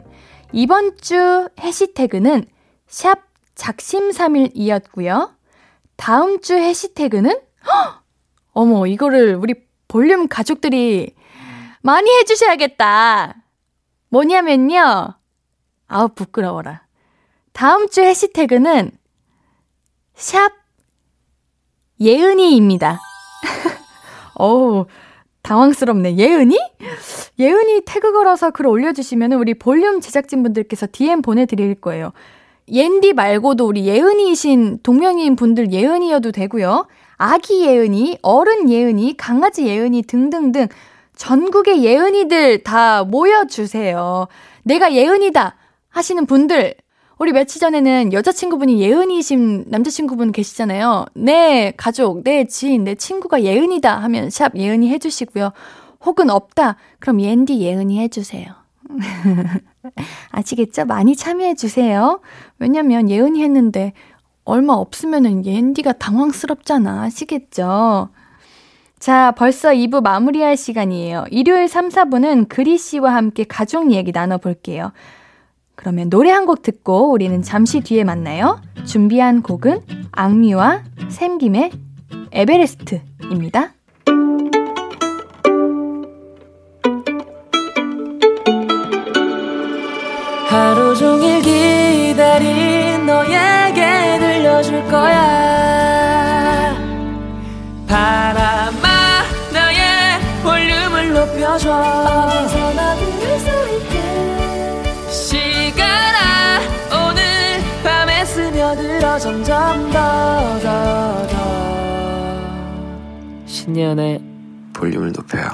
[0.52, 2.46] 이번 주 해시태그는
[2.92, 3.20] 샵
[3.56, 5.34] 작심삼일이었고요.
[5.96, 7.32] 다음 주 해시태그는
[7.66, 8.04] 헉!
[8.52, 9.56] 어머 이거를 우리
[9.88, 11.16] 볼륨 가족들이
[11.82, 13.36] 많이 해주셔야겠다.
[14.10, 15.14] 뭐냐면요.
[15.88, 16.86] 아우, 부끄러워라.
[17.54, 18.92] 다음 주 해시태그는
[20.14, 20.52] 샵
[22.02, 23.00] 예은이입니다.
[24.36, 24.86] 어우,
[25.44, 26.18] 당황스럽네.
[26.18, 26.60] 예은이?
[27.40, 32.12] 예은이 태그 걸어서 글 올려주시면 우리 볼륨 제작진분들께서 DM 보내드릴 거예요.
[32.70, 36.88] 옌디 말고도 우리 예은이신 동명이인 분들 예은이여도 되고요.
[37.18, 40.68] 아기 예은이, 어른 예은이, 강아지 예은이 등등등
[41.16, 44.28] 전국의 예은이들 다 모여주세요.
[44.64, 45.56] 내가 예은이다
[45.90, 46.76] 하시는 분들,
[47.20, 51.06] 우리 며칠 전에는 여자친구분이 예은이신 남자친구분 계시잖아요.
[51.14, 55.52] 네, 가족, 내 지인, 내 친구가 예은이다 하면 샵 예은이 해주시고요.
[56.04, 56.78] 혹은 없다.
[57.00, 58.61] 그럼 옌디 예은이 해주세요.
[60.32, 60.86] 아시겠죠?
[60.86, 62.22] 많이 참여해주세요.
[62.60, 63.94] 왜냐면 예은이 했는데
[64.44, 67.04] 얼마 없으면은 옌디가 당황스럽잖아.
[67.04, 68.10] 아시겠죠?
[69.00, 71.26] 자, 벌써 2부 마무리할 시간이에요.
[71.32, 74.92] 일요일 3, 4부는 그리 씨와 함께 가족 얘기 나눠볼게요.
[75.76, 78.62] 그러면 노래 한 곡 듣고 우리는 잠시 뒤에 만나요.
[78.86, 81.72] 준비한 곡은 악미와 샘김의
[82.32, 83.74] 에베레스트입니다.
[101.52, 106.60] 높여줘 어디서나 들을 수 있게 시간아
[107.10, 107.24] 오늘
[107.84, 111.42] 밤에 스며들어 점점 더 더 더
[113.46, 114.22] 신예은의
[114.74, 115.50] 볼륨을 높여요.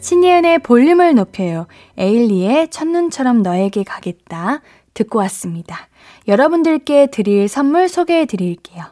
[0.00, 1.66] 신예은의 볼륨을 높여요.
[1.96, 4.60] 에일리의 첫눈처럼 너에게 가겠다.
[4.94, 5.88] 듣고 왔습니다.
[6.28, 8.84] 여러분들께 드릴 선물 소개해 드릴게요.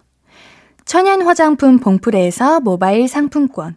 [0.86, 3.76] 천연 화장품 봉프레에서 모바일 상품권,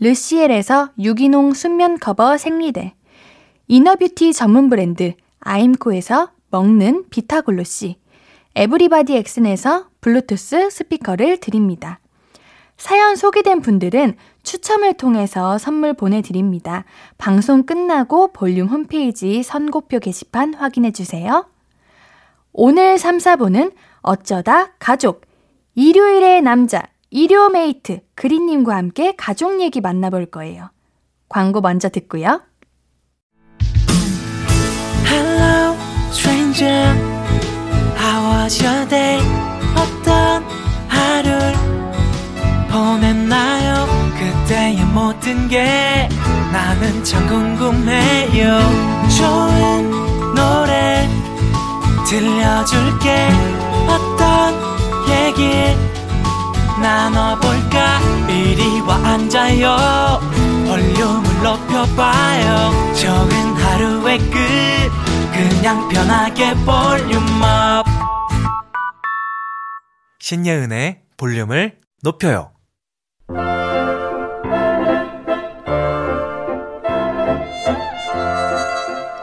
[0.00, 2.94] 르시엘에서 유기농 순면 커버 생리대,
[3.68, 7.96] 이너뷰티 전문 브랜드 아임코에서 먹는 비타글로시,
[8.54, 12.00] 에브리바디 엑슨에서 블루투스 스피커를 드립니다.
[12.76, 16.84] 사연 소개된 분들은 추첨을 통해서 선물 보내드립니다.
[17.16, 21.48] 방송 끝나고 볼륨 홈페이지 선곡표 게시판 확인해주세요.
[22.52, 25.22] 오늘 3, 4부는 어쩌다 가족,
[25.74, 30.70] 일요일의 남자, 일요메이트 그린님과 함께 가족 얘기 만나볼 거예요.
[31.28, 32.42] 광고 먼저 듣고요.
[35.06, 35.76] Hello,
[36.10, 36.94] stranger.
[37.96, 39.20] How was your day?
[39.76, 40.44] 어떤
[40.88, 41.54] 하루를
[42.70, 43.86] 보냈나요?
[44.18, 46.08] 그때의 모든 게
[46.52, 48.58] 나는 참 궁금해요.
[49.18, 49.90] 좋은
[50.34, 51.08] 노래
[52.08, 53.28] 들려줄게.
[53.88, 54.54] 어떤
[55.10, 55.85] 얘기
[56.80, 58.00] 나눠볼까?
[58.28, 59.76] 이리 와 앉아요.
[60.66, 62.94] 볼륨을 높여봐요.
[62.94, 64.36] 적은 하루의 끝.
[65.32, 67.86] 그냥 편하게 볼륨업.
[70.20, 72.52] 신예은의 볼륨을 높여요.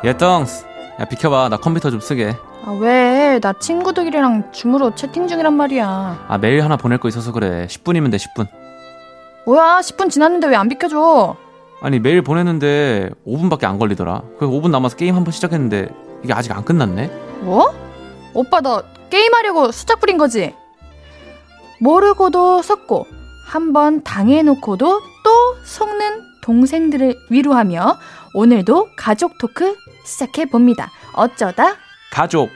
[0.03, 0.65] 예덩스
[0.99, 3.39] 야 비켜봐 나 컴퓨터 좀 쓰게 아, 왜?
[3.41, 6.25] 나 친구들이랑 줌으로 채팅 중이란 말이야.
[6.27, 8.47] 아 메일 하나 보낼 거 있어서 그래 10분이면 돼 10분
[9.45, 9.79] 뭐야?
[9.81, 11.35] 10분 지났는데 왜 안 비켜줘?
[11.81, 15.89] 아니 메일 보냈는데 5분밖에 안 걸리더라 그래서 5분 남아서 게임 한 번 시작했는데
[16.23, 17.07] 이게 아직 안 끝났네
[17.41, 17.73] 뭐?
[18.33, 20.55] 오빠 너 게임하려고 수작 부린 거지?
[21.81, 23.05] 모르고도 섞고
[23.45, 27.97] 한 번 당해놓고도 또 속는 동생들을 위로하며
[28.33, 30.89] 오늘도 가족 토크 시작해 봅니다.
[31.13, 31.75] 어쩌다
[32.13, 32.51] 가족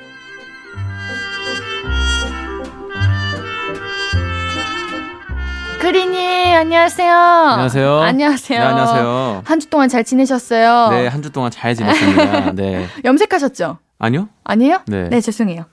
[5.80, 7.14] 그린이 안녕하세요.
[7.14, 8.60] 안녕하세요 안녕하세요.
[8.60, 10.90] 네, 안녕하세요 한 주 동안 잘 지내셨어요?
[10.90, 13.78] 네 한 주 동안 잘 지냈습니다 네 염색하셨죠?
[14.00, 14.82] 아니요 아니에요?
[14.88, 15.10] 네.
[15.10, 15.66] 네, 죄송해요.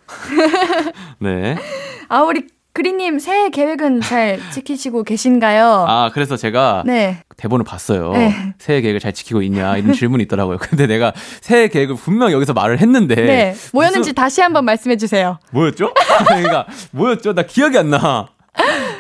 [1.21, 1.57] 네.
[2.09, 5.87] 아, 우리 그린님 새해 계획은 잘 지키시고 계신가요?
[5.89, 7.19] 아 그래서 제가 네.
[7.37, 8.35] 대본을 봤어요 네.
[8.59, 12.81] 새해 계획을 잘 지키고 있냐 이런 질문이 있더라고요 근데 내가 새해 계획을 분명 여기서 말을
[12.81, 13.55] 했는데 네.
[13.73, 15.39] 뭐였는지 무슨- 다시 한번 말씀해 주세요.
[15.53, 15.93] 뭐였죠?
[16.27, 17.33] 그러니까 뭐였죠?
[17.35, 18.29] 나 기억이 안 나.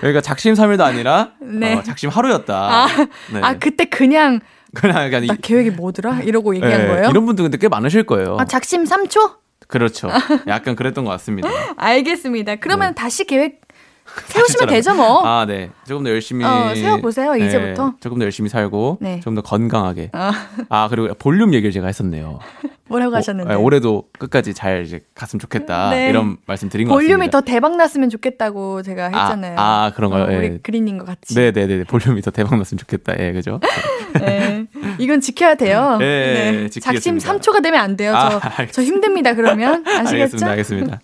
[0.00, 1.74] 그러니까 작심 3일도 아니라 네.
[1.74, 2.54] 어, 작심 하루였다.
[2.54, 2.86] 아,
[3.32, 3.40] 네.
[3.42, 4.40] 아, 그때 그냥
[4.74, 6.20] 그냥 그냥 나 이- 계획이 뭐더라?
[6.22, 7.08] 이러고 얘기한 네, 거예요?
[7.10, 8.36] 이런 분들 근데 꽤 많으실 거예요.
[8.38, 9.32] 아, 작심 3초?
[9.66, 10.10] 그렇죠.
[10.46, 11.48] 약간 그랬던 것 같습니다.
[11.76, 12.56] 알겠습니다.
[12.56, 12.94] 그러면 네.
[12.94, 13.60] 다시 계획
[14.28, 15.24] 세우시면 되죠, 뭐.
[15.26, 15.70] 아, 네.
[15.86, 17.94] 조금 더 열심히 어, 세워 보세요, 이제부터.
[18.00, 19.20] 조금 더 열심히 살고 네.
[19.20, 20.10] 좀더 건강하게.
[20.12, 20.30] 어,
[20.68, 22.38] 아, 그리고 볼륨 얘기를 제가 했었네요.
[22.86, 23.48] 뭐라고 오- 하셨는데?
[23.54, 25.90] 네, 올해도 끝까지 잘 이제 갔으면 좋겠다.
[25.90, 26.10] 네.
[26.10, 27.16] 이런 말씀 드린 것 같습니다.
[27.16, 29.58] 볼륨이 더 대박 났으면 좋겠다고 제가 했잖아요.
[29.58, 30.24] 아, 아, 그런가요?
[30.24, 30.58] 어, 우리 예.
[30.62, 31.34] 그린님과 같이.
[31.34, 31.84] 네, 네, 네.
[31.84, 33.14] 볼륨이 더 대박 났으면 좋겠다.
[33.18, 33.58] 예, 그죠?
[34.20, 34.66] 네.
[34.98, 35.96] 이건 지켜야 돼요.
[35.98, 36.80] 네, 작심
[37.20, 37.32] 지키겠습니다.
[37.32, 38.12] 3초가 되면 안 돼요.
[38.12, 38.82] 저, 아, 저.
[38.82, 39.82] 힘듭니다, 그러면.
[39.86, 40.44] 아시겠죠?
[40.46, 40.50] 알겠습니다.
[40.50, 41.00] 알겠습니다.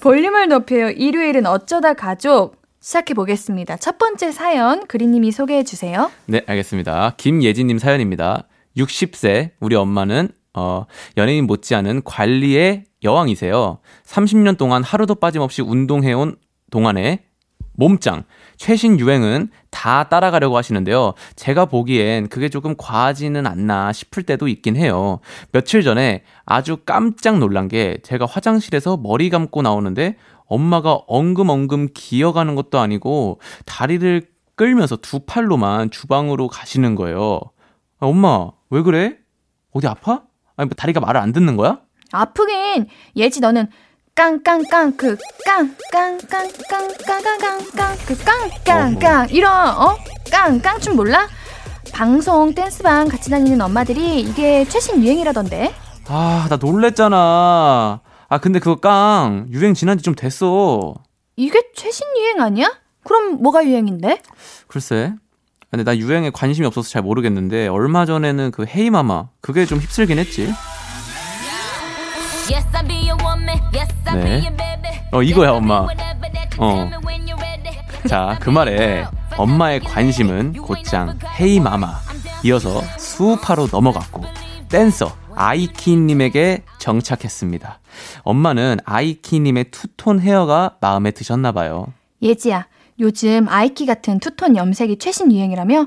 [0.00, 0.90] 볼륨을 높여요.
[0.90, 2.56] 일요일은 어쩌다 가족.
[2.80, 3.78] 시작해 보겠습니다.
[3.78, 6.10] 첫 번째 사연, 그리님이 소개해 주세요.
[6.26, 7.14] 네, 알겠습니다.
[7.16, 8.46] 김예진님 사연입니다.
[8.76, 10.84] 60세 우리 엄마는 어,
[11.16, 13.78] 연예인 못지않은 관리의 여왕이세요.
[14.04, 16.36] 30년 동안 하루도 빠짐없이 운동해온
[16.70, 17.24] 동안에
[17.72, 18.24] 몸짱
[18.64, 21.12] 최신 유행은 다 따라가려고 하시는데요.
[21.36, 25.20] 제가 보기엔 그게 조금 과하지는 않나 싶을 때도 있긴 해요.
[25.52, 32.78] 며칠 전에 아주 깜짝 놀란 게 제가 화장실에서 머리 감고 나오는데 엄마가 엉금엉금 기어가는 것도
[32.78, 34.22] 아니고 다리를
[34.56, 37.40] 끌면서 두 팔로만 주방으로 가시는 거예요.
[38.00, 39.18] 아, 엄마, 왜 그래?
[39.72, 40.22] 어디 아파?
[40.56, 41.80] 아니, 뭐 다리가 말을 안 듣는 거야?
[42.12, 43.68] 아프긴 예지 너는
[44.14, 48.16] 깡깡깡 그 깡깡깡깡깡깡깡깡 그
[48.64, 49.96] 깡깡깡 이런 어
[50.30, 51.26] 깡깡춤 몰라?
[51.92, 55.74] 방송 댄스방 같이 다니는 엄마들이 이게 최신 유행이라던데
[56.06, 58.00] 아, 나 놀랬잖아.
[58.28, 60.94] 아, 근데 그거 깡 유행 지난 지 좀 됐어.
[61.36, 62.70] 이게 최신 유행 아니야?
[63.04, 64.22] 그럼 뭐가 유행인데?
[64.68, 65.12] 글쎄.
[65.72, 70.54] 근데 나 유행에 관심이 없어서 잘 모르겠는데 얼마 전에는 그 헤이마마 그게 좀 휩쓸긴 했지.
[72.52, 72.64] Yes,
[74.14, 74.56] 네.
[75.12, 75.86] 어, 이거야, 엄마.
[76.58, 76.90] 어.
[78.08, 79.04] 자, 그 말에
[79.36, 81.94] 엄마의 관심은 곧장 헤이 마마.
[82.44, 84.22] 이어서 수우파로 넘어갔고
[84.68, 87.80] 댄서 아이키님에게 정착했습니다.
[88.22, 91.86] 엄마는 아이키님의 투톤 헤어가 마음에 드셨나 봐요.
[92.22, 92.66] 예지야
[93.00, 95.86] 요즘 아이키 같은 투톤 염색이 최신 유행이라며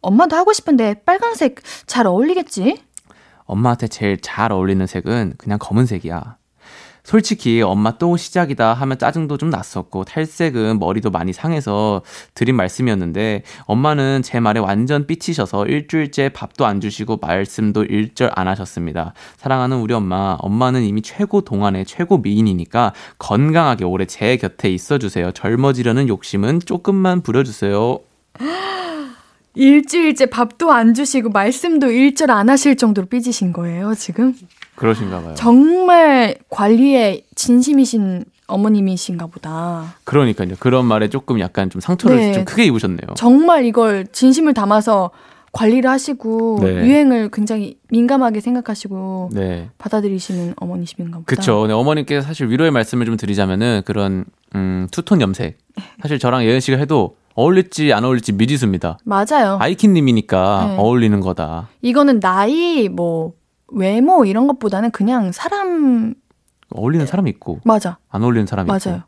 [0.00, 2.82] 엄마도 하고 싶은데 빨강색 잘 어울리겠지?
[3.46, 6.36] 엄마한테 제일 잘 어울리는 색은 그냥 검은색이야.
[7.04, 14.22] 솔직히 엄마 또 시작이다 하면 짜증도 좀 났었고 탈색은 머리도 많이 상해서 드린 말씀이었는데 엄마는
[14.22, 19.12] 제 말에 완전 삐치셔서 일주일째 밥도 안 주시고 말씀도 일절 안 하셨습니다.
[19.36, 25.30] 사랑하는 우리 엄마, 엄마는 이미 최고 동안의 최고 미인이니까 건강하게 오래 제 곁에 있어 주세요.
[25.30, 27.98] 젊어지려는 욕심은 조금만 부려 주세요.
[29.54, 34.34] 일주일째 밥도 안 주시고 말씀도 일절 안 하실 정도로 삐지신 거예요 지금?
[34.76, 35.34] 그러신가 봐요.
[35.36, 39.94] 정말 관리에 진심이신 어머님이신가 보다.
[40.04, 40.54] 그러니까요.
[40.58, 42.32] 그런 말에 조금 약간 좀 상처를 네.
[42.32, 43.14] 좀 크게 입으셨네요.
[43.16, 45.10] 정말 이걸 진심을 담아서
[45.52, 46.68] 관리를 하시고 네.
[46.74, 49.70] 유행을 굉장히 민감하게 생각하시고 네.
[49.78, 51.24] 받아들이시는 어머니신가 보다.
[51.24, 51.66] 그쵸.
[51.66, 54.24] 네, 어머님께 사실 위로의 말씀을 좀 드리자면은 그런
[54.56, 55.58] 음, 투톤 염색.
[56.02, 58.98] 사실 저랑 예은 씨가 해도 어울릴지 안 어울릴지 미지수입니다.
[59.04, 59.56] 맞아요.
[59.60, 60.76] 아이킨님이니까 네.
[60.76, 61.68] 어울리는 거다.
[61.82, 63.32] 이거는 나이 뭐
[63.74, 66.14] 외모 이런 것보다는 그냥 사람
[66.74, 68.96] 어울리는 사람이 있고 맞아 안 어울리는 사람이 맞아요.
[68.98, 69.02] 있고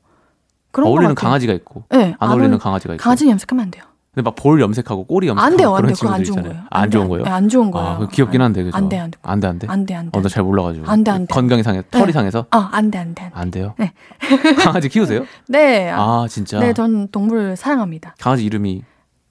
[0.73, 1.15] 그런 어울리는.
[1.15, 3.03] 강아지가 있고 네, 안 어울리는 강아지가 있고.
[3.03, 3.85] 강아지 염색하면 안 돼요.
[4.15, 5.95] 근데 막 볼 염색하고 꼬리 염색하고 안 돼요, 안 돼요.
[5.95, 6.43] 그거 안 좋은.
[6.43, 6.63] 거예요.
[6.71, 7.25] 아, 안 좋은 거예요?
[7.25, 7.89] 네, 안 좋은 거예요.
[7.89, 8.77] 아, 그거 귀엽긴 한데 그죠?
[8.77, 9.19] 안 돼, 안 돼.
[9.23, 9.67] 안 돼, 안 돼.
[9.69, 10.19] 안 돼, 안 돼.
[10.19, 10.87] 어, 나잘 몰라가지고.
[10.87, 11.35] 안 돼, 안 돼.
[11.35, 12.13] 건강이 상해, 털이 네.
[12.13, 13.25] 상해서 아, 안 돼, 안 돼.
[13.25, 13.35] 안 돼.
[13.39, 13.75] 안 돼요.
[13.79, 13.93] 네.
[14.63, 15.27] 강아지 키우세요?
[15.49, 15.91] 네.
[15.91, 16.59] 아, 아 진짜.
[16.61, 18.15] 네, 전 동물 사랑합니다.
[18.19, 18.83] 강아지 이름이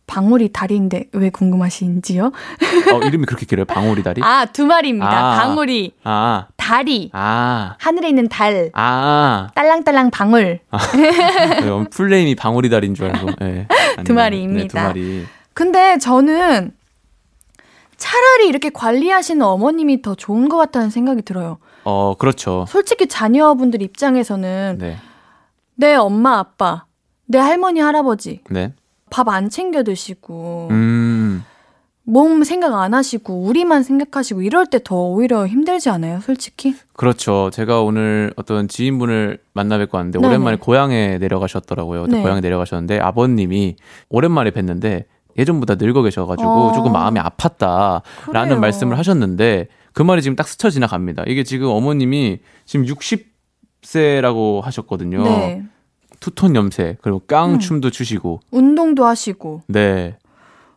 [0.07, 2.25] 방울이 다리인데 왜 궁금하신지요?
[2.93, 3.65] 어, 이름이 그렇게 길어요?
[3.65, 4.21] 방울이 다리?
[4.23, 5.07] 아, 두 마리입니다.
[5.09, 5.35] 아.
[5.39, 7.09] 방울이 아, 다리.
[7.13, 8.69] 아, 하늘에 있는 달.
[8.73, 9.49] 아.
[9.55, 10.59] 딸랑딸랑 방울.
[10.95, 13.31] 네, 풀네임이 방울이 다리인 줄 알고.
[13.39, 13.67] 네.
[14.03, 14.63] 두 마리입니다.
[14.63, 15.25] 네, 두 마리.
[15.53, 16.71] 근데 저는
[17.97, 21.57] 차라리 이렇게 관리하시는 어머님이 더 좋은 것 같다는 생각이 들어요.
[21.83, 22.65] 어, 그렇죠.
[22.67, 24.97] 솔직히 자녀분들 입장에서는 네,
[25.75, 26.85] 내 엄마, 아빠,
[27.25, 28.73] 내 할머니, 할아버지 네.
[29.15, 31.43] 밥 안 챙겨 드시고 음,
[32.03, 36.75] 몸 생각 안 하시고 우리만 생각하시고 이럴 때 더 오히려 힘들지 않아요, 솔직히?
[36.93, 37.49] 그렇죠.
[37.51, 40.27] 제가 오늘 어떤 지인분을 만나 뵙고 왔는데 네네.
[40.27, 42.07] 오랜만에 고향에 내려가셨더라고요.
[42.07, 42.21] 네.
[42.21, 43.75] 고향에 내려가셨는데 아버님이
[44.09, 45.05] 오랜만에 뵀는데
[45.37, 46.71] 예전보다 늙어 계셔가지고 어.
[46.73, 48.59] 조금 마음이 아팠다라는 그래요.
[48.59, 51.23] 말씀을 하셨는데 그 말이 지금 딱 스쳐 지나갑니다.
[51.27, 55.23] 이게 지금 어머님이 지금 60세라고 하셨거든요.
[55.23, 55.63] 네.
[56.25, 57.59] 투톤 염색 그리고 깡 음.
[57.59, 59.61] 춤도 추시고 운동도 하시고.
[59.67, 60.17] 네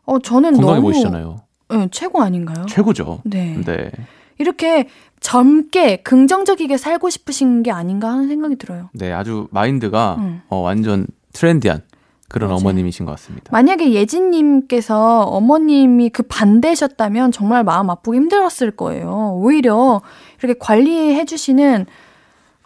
[0.04, 1.40] 어, 저는 건강해 너무 보이시잖아요.
[1.70, 2.66] 네, 최고 아닌가요?
[2.66, 3.22] 최고죠.
[3.24, 3.58] 네.
[3.64, 3.90] 네.
[4.36, 4.88] 이렇게
[5.20, 8.90] 젊게 긍정적이게 살고 싶으신 게 아닌가 하는 생각이 들어요.
[8.92, 10.42] 네, 아주 마인드가 음.
[10.48, 11.82] 어, 완전 트렌디한
[12.28, 12.60] 그런 맞아요.
[12.60, 13.48] 어머님이신 것 같습니다.
[13.50, 19.32] 만약에 예진님께서 어머님이 그 반대셨다면 정말 마음 아프고 힘들었을 거예요.
[19.34, 20.02] 오히려
[20.42, 21.86] 이렇게 관리해주시는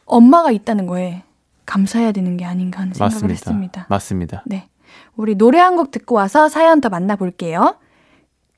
[0.04, 1.22] 엄마가 있다는 거에
[1.72, 3.32] 감사해야 되는 게 아닌가 하는 생각을 맞습니다.
[3.32, 3.86] 했습니다.
[3.88, 4.42] 맞습니다.
[4.46, 4.68] 네.
[5.16, 7.76] 우리 노래 한 곡 듣고 와서 사연 더 만나볼게요.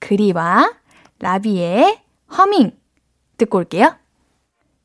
[0.00, 0.72] 그리와
[1.20, 2.00] 라비의
[2.36, 2.72] 허밍
[3.36, 3.94] 듣고 올게요.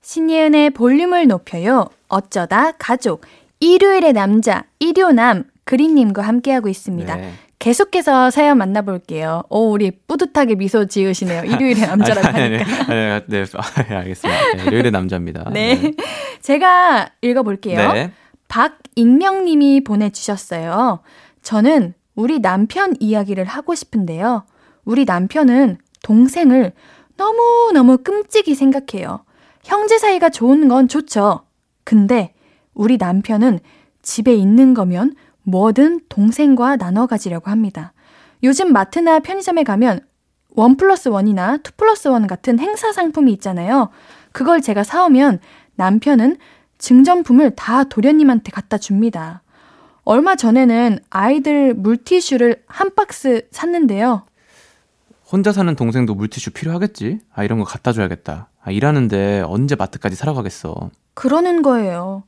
[0.02, 1.88] 신예은의 볼륨을 높여요.
[2.08, 3.22] 어쩌다 가족.
[3.60, 7.16] 일요일의 남자, 일요남, 그린님과 함께하고 있습니다.
[7.16, 7.34] 네.
[7.60, 9.44] 계속해서 사연 만나볼게요.
[9.50, 11.44] 오, 우리 뿌듯하게 미소 지으시네요.
[11.44, 12.88] 일요일에 남자라고 하니까.
[12.88, 14.54] 네, 아, 네, 알겠습니다.
[14.56, 15.50] 네, 일요일에 남자입니다.
[15.52, 15.94] 네.
[16.42, 17.92] 제가 읽어볼게요.
[17.92, 18.12] 네.
[18.48, 21.02] 박익명님이 보내주셨어요.
[21.42, 24.46] 저는 우리 남편 이야기를 하고 싶은데요.
[24.86, 26.72] 우리 남편은 동생을
[27.18, 29.26] 너무너무 끔찍이 생각해요.
[29.64, 31.42] 형제 사이가 좋은 건 좋죠.
[31.84, 32.34] 근데
[32.74, 33.60] 우리 남편은
[34.02, 35.14] 집에 있는 거면
[35.44, 37.94] 뭐든 동생과 나눠 가지려고 합니다.
[38.44, 40.02] 요즘 마트나 편의점에 가면
[40.50, 43.90] 원 플러스 원이나 투 플러스 원 같은 행사 상품이 있잖아요.
[44.32, 45.40] 그걸 제가 사오면
[45.76, 46.38] 남편은
[46.78, 49.42] 증정품을 다 도련님한테 갖다 줍니다.
[50.04, 54.24] 얼마 전에는 아이들 물티슈를 한 박스 샀는데요.
[55.32, 57.20] 혼자 사는 동생도 물티슈 필요하겠지?
[57.34, 58.50] 아, 이런 거 갖다 줘야겠다.
[58.62, 60.90] 아, 일하는데 언제 마트까지 사러 가겠어.
[61.14, 62.24] 그러는 거예요.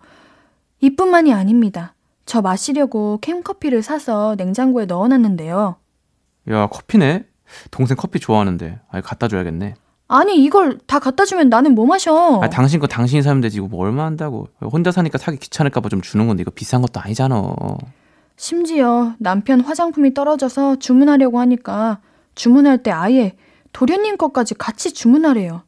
[0.81, 1.95] 이뿐만이 아닙니다.
[2.25, 5.75] 저 마시려고 캠커피를 사서 냉장고에 넣어놨는데요.
[6.49, 7.25] 야, 커피네?
[7.71, 8.79] 동생 커피 좋아하는데.
[8.89, 9.75] 아, 갖다 줘야겠네.
[10.07, 12.39] 아니, 이걸 다 갖다 주면 나는 뭐 마셔?
[12.41, 13.57] 아, 당신 거 당신이 사면 되지.
[13.57, 14.47] 이거 뭐 얼마 한다고.
[14.61, 17.53] 혼자 사니까 사기 귀찮을까봐 좀 주는 건데, 이거 비싼 것도 아니잖아.
[18.35, 21.99] 심지어 남편 화장품이 떨어져서 주문하려고 하니까
[22.35, 23.35] 주문할 때 아예
[23.71, 25.61] 도련님 것까지 같이 주문하래요.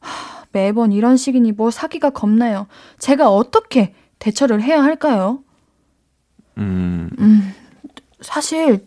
[0.00, 2.66] 하, 매번 이런 식이니 뭐 사기가 겁나요.
[2.98, 5.42] 제가 어떻게 대처를 해야 할까요?
[6.60, 7.54] 음, 음,
[8.20, 8.86] 사실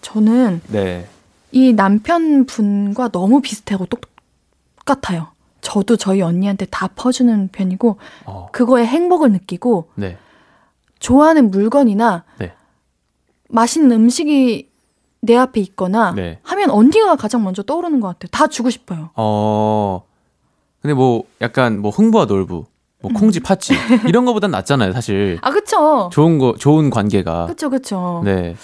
[0.00, 1.06] 저는 네.
[1.52, 5.28] 이 남편분과 너무 비슷하고 똑같아요.
[5.60, 10.16] 저도 저희 언니한테 다 퍼주는 편이고 어, 그거에 행복을 느끼고 네.
[11.00, 12.52] 좋아하는 물건이나 네.
[13.48, 14.70] 맛있는 음식이
[15.20, 16.38] 내 앞에 있거나 네.
[16.44, 18.28] 하면 언니가 가장 먼저 떠오르는 것 같아요.
[18.30, 19.10] 다 주고 싶어요.
[19.16, 20.04] 어,
[20.80, 22.66] 근데 뭐, 약간 뭐, 흥부와 놀부,
[23.02, 23.74] 뭐, 콩지 파치,
[24.08, 25.38] 이런 거보단 낫잖아요, 사실.
[25.42, 26.10] 아 그쵸?
[26.12, 27.46] 좋은 거, 좋은 관계가.
[27.46, 28.22] 그쵸 그쵸.
[28.24, 28.56] 네.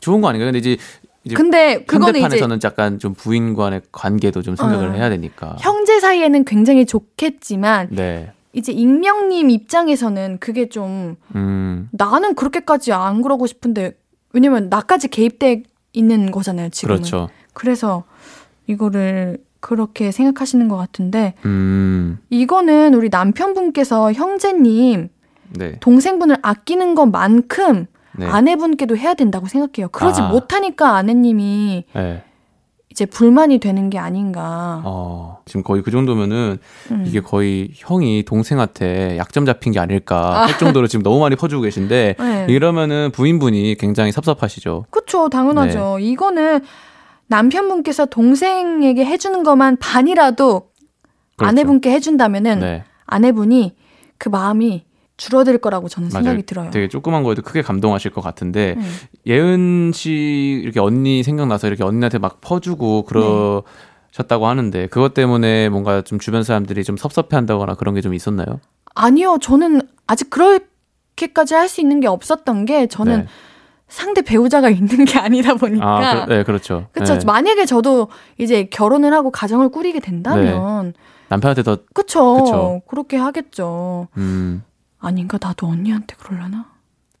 [0.00, 0.48] 좋은 거 아닌가요?
[0.52, 0.76] 근데 이제,
[1.24, 4.92] 이제 근데 그거는 이제 현대판에서는 약간 좀 부인 간의 관계도 좀 생각을 어.
[4.92, 5.56] 해야 되니까.
[5.60, 8.32] 형제 사이에는 굉장히 좋겠지만 네.
[8.52, 13.92] 이제 익명님 입장에서는 그게 좀 음, 나는 그렇게까지 안 그러고 싶은데
[14.32, 16.96] 왜냐면 나까지 개입돼 있는 거잖아요 지금은.
[16.98, 17.28] 그렇죠.
[17.52, 18.04] 그래서
[18.66, 25.08] 이거를 그렇게 생각하시는 것 같은데 음, 이거는 우리 남편분께서 형제님
[25.48, 25.80] 네.
[25.80, 27.86] 동생분을 아끼는 것만큼
[28.16, 28.26] 네.
[28.26, 29.88] 아내분께도 해야 된다고 생각해요.
[29.88, 30.28] 그러지 아.
[30.28, 32.22] 못하니까 아내님이 네.
[32.90, 34.82] 이제 불만이 되는 게 아닌가.
[34.84, 36.58] 어, 지금 거의 그 정도면은
[36.92, 37.04] 음.
[37.04, 42.14] 이게 거의 형이 동생한테 약점 잡힌 게 아닐까 할 정도로 지금 너무 많이 퍼주고 계신데
[42.16, 42.46] 네.
[42.48, 44.86] 이러면은 부인분이 굉장히 섭섭하시죠.
[44.90, 45.98] 그쵸, 당연하죠.
[45.98, 46.60] 이거는
[47.28, 50.70] 남편분께서 동생에게 해주는 것만 반이라도
[51.36, 51.48] 그렇죠.
[51.48, 52.84] 아내분께 해준다면은 네.
[53.06, 53.74] 아내분이
[54.18, 54.84] 그 마음이
[55.16, 56.24] 줄어들 거라고 저는 맞아요.
[56.24, 56.70] 생각이 들어요.
[56.70, 58.92] 되게 조그만 거에도 크게 감동하실 것 같은데 음.
[59.26, 66.18] 예은 씨 이렇게 언니 생각나서 이렇게 언니한테 막 퍼주고 그러셨다고 하는데 그것 때문에 뭔가 좀
[66.18, 68.60] 주변 사람들이 좀 섭섭해한다거나 그런 게 좀 있었나요?
[68.94, 73.26] 아니요, 저는 아직 그렇게까지 할 수 있는 게 없었던 게 저는 네.
[73.88, 75.86] 상대 배우자가 있는 게 아니다 보니까.
[75.86, 76.88] 아, 그, 네, 그렇죠.
[76.92, 77.18] 그쵸.
[77.18, 77.24] 네.
[77.24, 78.08] 만약에 저도
[78.38, 80.94] 이제 결혼을 하고 가정을 꾸리게 된다면.
[81.28, 82.36] 남편한테 더 그쵸.
[82.36, 82.42] 네.
[82.42, 82.82] 그쵸.
[82.88, 84.08] 그렇게 하겠죠.
[84.16, 84.62] 음,
[84.98, 85.38] 아닌가?
[85.40, 86.66] 나도 언니한테 그러려나?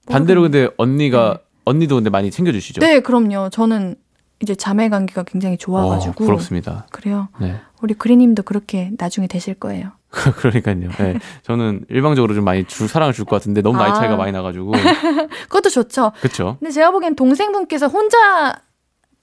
[0.08, 1.44] 반대로 근데 언니가 네.
[1.64, 2.80] 언니도 근데 많이 챙겨 주시죠.
[2.80, 3.50] 네, 그럼요.
[3.50, 3.96] 저는
[4.40, 6.24] 이제 자매 관계가 굉장히 좋아 가지고.
[6.24, 6.86] 어, 부럽습니다.
[6.90, 7.28] 그래요.
[7.40, 7.56] 네.
[7.82, 9.90] 우리 그리 님도 그렇게 나중에 되실 거예요.
[10.36, 10.90] 그러니까요.
[10.98, 11.18] 네.
[11.42, 13.94] 저는 일방적으로 좀 많이 주, 사랑을 줄 것 같은데 너무 나이 아.
[13.94, 14.72] 차이가 많이 나가지고.
[15.48, 16.12] 그것도 좋죠.
[16.20, 16.56] 그쵸?
[16.60, 18.56] 근데 제가 보기엔 동생분께서 혼자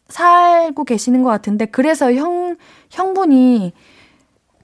[0.10, 2.58] 살고 계시는 것 같은데 그래서 형
[2.92, 3.74] 형분이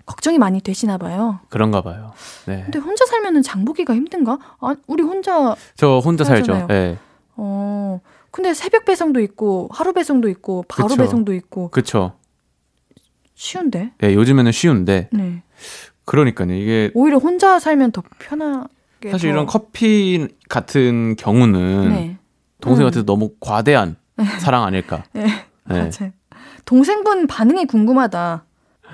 [0.06, 1.40] 걱정이 많이 되시나 봐요.
[1.50, 2.14] 그런가 봐요.
[2.48, 2.62] 네.
[2.64, 4.38] 근데 혼자 살면은 장보기가 힘든가?
[4.60, 6.46] 아, 우리 혼자 저 혼자 살죠.
[6.54, 6.68] 살잖아요.
[6.68, 6.98] 네.
[7.36, 8.02] 어.
[8.32, 11.02] 근데 새벽 배송도 있고 하루 배송도 있고 바로 그쵸.
[11.02, 12.14] 배송도 있고 그쵸.
[13.36, 13.92] 쉬운데?
[14.00, 15.10] 네, 요즘에는 쉬운데.
[15.12, 15.42] 네.
[16.10, 16.51] 그러니까요.
[16.53, 22.18] 이게 오히려 혼자 살면 더 편하게 사실 더- 이런 커피 같은 경우는 네.
[22.62, 23.95] 동생한테 너무 과대한
[24.39, 25.03] 사랑 아닐까.
[25.14, 25.24] 네.
[25.24, 25.34] 네.
[25.68, 26.12] 맞아요.
[26.66, 28.43] 동생분 반응이 궁금하다.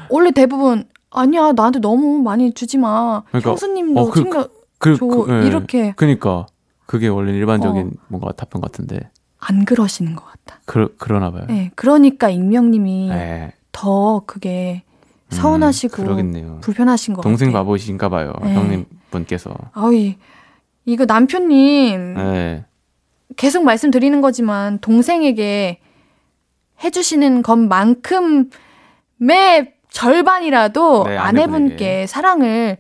[0.10, 3.24] 원래 대부분 아니야 나한테 너무 많이 주지 마.
[3.30, 5.06] 그러니까, 형수님도 어, 그- 챙겨 그, 줘.
[5.08, 5.48] 그, 네.
[5.48, 6.46] 이렇게 그니까.
[6.86, 7.90] 그게 원래 일반적인 어.
[8.10, 9.10] 뭔가 답변 같은데.
[9.40, 10.60] 안 그러시는 것 같다.
[10.66, 11.46] 그, 그러나 봐요.
[11.48, 13.54] 네, 그러니까 익명님이 네.
[13.72, 14.84] 더 그게
[15.30, 16.58] 서운하시고 음, 그러겠네요.
[16.62, 17.64] 불편하신 것 동생 같아요.
[17.64, 18.34] 바보신가 봐요.
[18.44, 18.54] 네.
[18.54, 19.54] 형님 분께서.
[19.74, 20.18] 아이
[20.86, 22.66] 이거 남편님 네.
[23.38, 25.80] 계속 말씀드리는 거지만 동생에게
[26.84, 28.50] 해주시는 것만큼의
[29.90, 32.06] 절반이라도 네, 아내분께.
[32.08, 32.78] 사랑을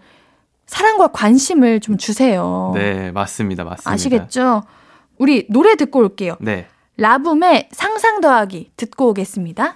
[0.65, 2.71] 사랑과 관심을 좀 주세요.
[2.75, 3.63] 네, 맞습니다.
[3.63, 3.91] 맞습니다.
[3.91, 4.63] 아시겠죠?
[5.17, 6.35] 우리 노래 듣고 올게요.
[6.41, 6.67] 네.
[6.97, 9.75] 라붐의 상상 더하기 듣고 오겠습니다.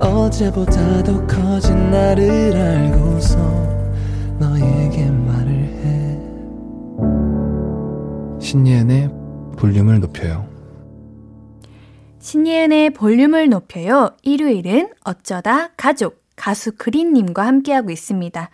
[0.00, 3.36] 어제보다 더 커진 나를 알고서
[4.38, 6.20] 너에게 말을 해
[8.40, 9.10] 신예은의
[9.56, 10.46] 볼륨을 높여요.
[12.20, 14.10] 신예은의 볼륨을 높여요.
[14.22, 18.50] 일요일은 어쩌다 가족, 가수 그린님과 함께하고 있습니다.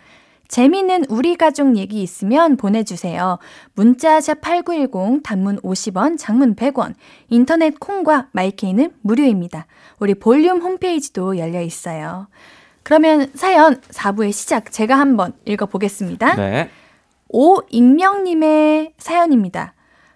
[0.47, 3.39] 재미있는 우리 가족 얘기 있으면 보내주세요.
[3.73, 6.93] 문자샵 8910, 단문 50원, 장문 100원,
[7.29, 9.65] 인터넷 콩과 마이케이는 무료입니다.
[10.03, 12.27] 우리 볼륨 홈페이지도 열려 있어요.
[12.83, 16.35] 그러면 사연 4부의 시작 제가 한번 읽어보겠습니다.
[16.35, 16.69] 네.
[17.29, 19.73] 오익명님의 사연입니다.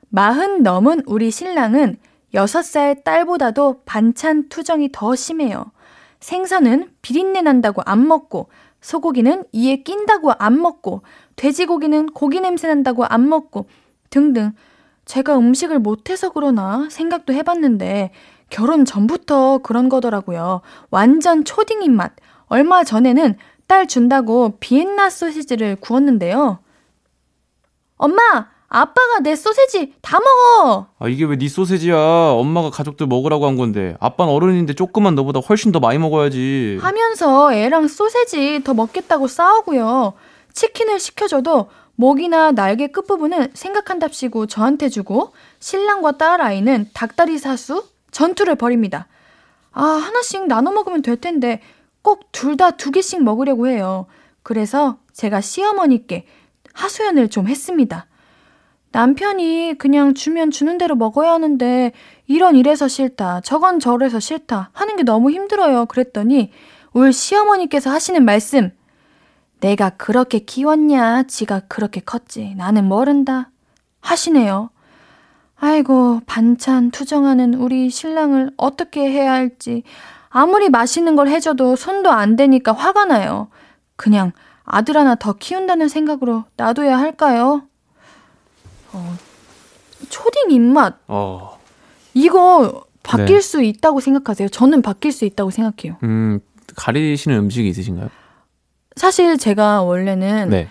[0.10, 1.96] 마흔 넘은 우리 신랑은
[2.34, 5.72] 6살 딸보다도 반찬 투정이 더 심해요.
[6.20, 8.50] 생선은 비린내 난다고 안 먹고,
[8.82, 11.04] 소고기는 이에 낀다고 안 먹고,
[11.38, 13.70] 돼지고기는 고기 냄새 난다고 안 먹고,
[14.10, 14.52] 등등.
[15.06, 18.12] 제가 음식을 못해서 그러나 생각도 해봤는데,
[18.50, 20.62] 결혼 전부터 그런 거더라고요.
[20.89, 22.14] 완전 초딩 입맛.
[22.48, 23.36] 얼마 전에는
[23.68, 26.60] 딸 준다고 비엔나 소시지를 구웠는데요.
[27.98, 28.22] 엄마!
[28.70, 30.88] 아빠가 내 소세지 다 먹어!
[31.00, 31.95] 아, 이게 왜 네 소세지야?
[31.98, 33.95] 엄마가 가족들 먹으라고 한 건데.
[34.00, 36.78] 아빠는 어른인데 조금만 너보다 훨씬 더 많이 먹어야지.
[36.82, 40.14] 하면서 애랑 소세지 더 먹겠다고 싸우고요.
[40.54, 49.08] 치킨을 시켜줘도 목이나 날개 끝부분은 생각한답시고 저한테 주고 신랑과 딸 아이는 닭다리 사수 전투를 벌입니다.
[49.72, 51.62] 아, 하나씩 나눠 먹으면 될 텐데
[52.01, 54.05] 꼭 둘 다 두 개씩 먹으려고 해요.
[54.43, 56.26] 그래서 제가 시어머니께
[56.74, 58.08] 하소연을 좀 했습니다.
[58.91, 61.91] 남편이 그냥 주면 주는 대로 먹어야 하는데
[62.28, 65.86] 이런 이래서 싫다, 저건 저래서 싫다 하는 게 너무 힘들어요.
[65.88, 66.51] 그랬더니
[66.93, 68.72] 올 시어머니께서 하시는 말씀
[69.60, 72.55] 내가 그렇게 키웠냐, 지가 그렇게 컸지.
[72.55, 73.51] 나는 모른다.
[73.99, 74.70] 하시네요.
[75.60, 79.84] 아이고, 반찬 투정하는 우리 신랑을 어떻게 해야 할지.
[80.30, 83.47] 아무리 맛있는 걸 해줘도 손도 안 대니까 화가 나요.
[83.95, 84.34] 그냥
[84.64, 87.64] 아들 하나 더 키운다는 생각으로 놔둬야 할까요?
[88.93, 89.18] 어,
[90.10, 90.99] 초딩 입맛.
[91.08, 91.58] 어.
[92.14, 93.41] 이거 바뀔 네.
[93.41, 94.49] 수 있다고 생각하세요?
[94.49, 95.97] 저는 바뀔 수 있다고 생각해요.
[96.03, 96.39] 음,
[96.76, 98.10] 가리시는 음식이 있으신가요?
[98.95, 100.68] 사실 제가 원래는 네.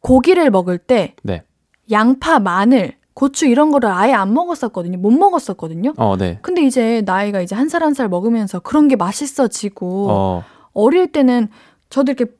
[0.00, 1.42] 고기를 먹을 때 네.
[1.90, 4.98] 양파, 마늘, 고추 이런 거를 아예 안 먹었었거든요.
[4.98, 5.94] 못 먹었었거든요.
[5.96, 6.38] 어, 네.
[6.42, 10.44] 근데 이제 나이가 이제 한 살 한살 먹으면서 그런 게 맛있어지고 어.
[10.74, 11.48] 어릴 때는
[11.88, 12.30] 저도 이렇게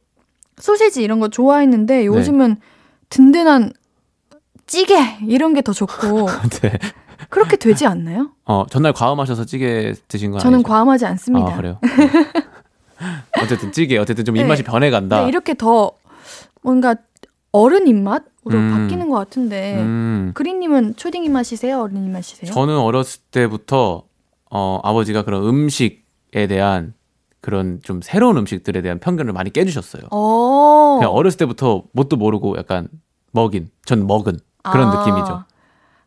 [0.58, 2.04] 소세지 이런 거 좋아했는데 네.
[2.06, 2.56] 요즘은
[3.08, 3.72] 든든한
[4.66, 4.96] 찌개
[5.26, 6.26] 이런 게 더 좋고
[6.60, 6.78] 네.
[7.30, 8.32] 그렇게 되지 않나요?
[8.44, 10.68] 어, 전날 과음하셔서 찌개 드신 건 저는 아니죠?
[10.68, 11.54] 과음하지 않습니다.
[11.54, 11.78] 아, 그래요?
[11.80, 11.88] 네.
[13.42, 14.42] 어쨌든 찌개, 어쨌든 좀 네.
[14.42, 15.22] 입맛이 변해간다.
[15.22, 15.92] 네, 이렇게 더
[16.62, 16.96] 뭔가
[17.56, 18.70] 어른 입맛으로 음.
[18.72, 20.32] 바뀌는 것 같은데 음.
[20.34, 21.80] 그린님은 초딩 입맛이세요?
[21.80, 22.52] 어른 입맛이세요?
[22.52, 24.04] 저는 어렸을 때부터
[24.50, 26.94] 어, 아버지가 그런 음식에 대한
[27.40, 30.02] 그런 좀 새로운 음식들에 대한 편견을 많이 깨주셨어요.
[30.10, 30.96] 어.
[30.98, 32.88] 그냥 어렸을 때부터 뭣도 모르고 약간
[33.32, 34.98] 먹인, 전 먹은 그런 아.
[35.00, 35.44] 느낌이죠.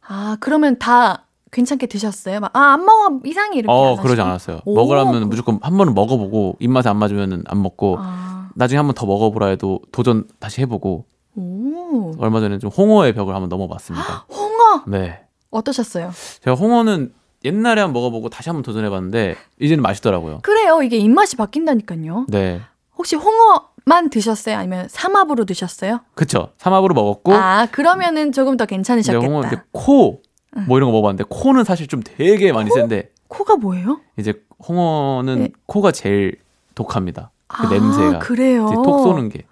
[0.08, 2.39] 아, 그러면 다 괜찮게 드셨어요?
[2.41, 3.72] 막, 아, 안 먹어, 이상해, 이렇게.
[3.72, 4.22] 어, 안 그러지?
[4.22, 4.60] 않았어요.
[4.66, 8.86] 오, 먹으라면 그- 무조건 한 번은 먹어보고 입맛에 안 맞으면 안 먹고 아, 나중에 한
[8.88, 11.06] 번 더 먹어보라 해도 도전 다시 해보고
[11.39, 12.11] 오.
[12.19, 14.25] 얼마 전에 좀 홍어의 벽을 한번 넘어봤습니다.
[14.29, 14.83] 홍어!
[14.87, 15.21] 네.
[15.51, 16.11] 어떠셨어요?
[16.43, 17.13] 제가 홍어는
[17.45, 20.39] 옛날에 한번 먹어보고 다시 한번 도전해봤는데 이제는 맛있더라고요.
[20.43, 20.81] 그래요.
[20.83, 22.25] 이게 입맛이 바뀐다니까요.
[22.27, 22.59] 네.
[22.97, 24.57] 혹시 홍어만 드셨어요?
[24.57, 26.01] 아니면 삼합으로 드셨어요?
[26.15, 26.49] 그쵸.
[26.57, 29.25] 삼합으로 먹었고 아, 그러면은 조금 더 괜찮으셨겠다.
[29.25, 30.21] 홍어 이제 코,
[30.67, 34.01] 뭐 이런 거 먹어봤는데 코는 사실 좀 되게 많이 센데 코가 뭐예요?
[34.17, 34.33] 이제
[34.67, 35.49] 홍어는 네.
[35.65, 36.35] 코가 제일
[36.75, 37.31] 독합니다.
[37.47, 38.69] 그 아, 냄새가 그래요.
[38.83, 39.45] 톡 쏘는 게.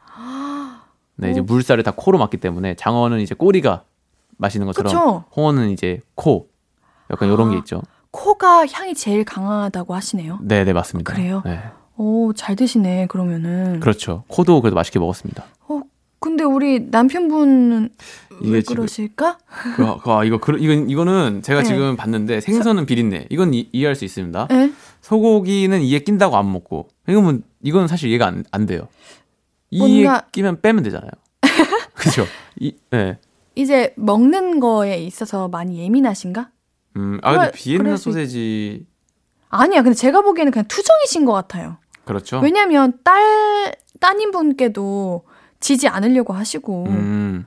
[1.18, 1.44] 네, 이제 오.
[1.44, 3.84] 물살을 다 코로 맞기 때문에 장어는 이제 꼬리가
[4.38, 5.24] 마시는 것처럼 그쵸?
[5.36, 6.50] 홍어는 이제 코.
[7.12, 7.52] 약간 이런 아.
[7.52, 7.82] 게 있죠.
[8.12, 10.40] 코가 향이 제일 강하다고 하시네요.
[10.42, 11.14] 네, 네, 맞습니다.
[11.14, 11.42] 그래요?
[11.46, 11.60] 네.
[11.98, 13.80] 오, 잘 드시네, 그러면은.
[13.80, 14.24] 그렇죠.
[14.28, 15.46] 코도 그래도 맛있게 먹었습니다.
[16.20, 17.90] 근데 우리 남편분은
[18.42, 19.38] 이게 왜 그러실까?
[19.76, 21.68] 그, 그, 아, 이거, 그, 이건, 이거는 제가 네.
[21.68, 23.28] 지금 봤는데 생선은 비린내.
[23.30, 24.48] 이건 이, 이해할 수 있습니다.
[24.52, 24.72] 예?
[25.02, 26.90] 소고기는 이에 낀다고 안 먹고.
[27.08, 28.88] 이거는, 이건 사실 이해가 안, 안 돼요.
[29.76, 31.12] 뭔가- 끼면 빼면 되잖아요.
[31.96, 32.26] 그죠?
[32.60, 33.20] 이, 네.
[33.56, 36.50] 이제 먹는 거에 있어서 많이 예민하신가?
[36.96, 38.86] 음, 아, 근데 비엔나 소세지.
[39.50, 39.82] 아니야.
[39.82, 41.78] 근데 제가 보기에는 그냥 투정이신 것 같아요.
[42.06, 42.40] 그렇죠.
[42.40, 45.26] 왜냐면 딸 따님분께도
[45.60, 47.46] 지지 않으려고 하시고 음,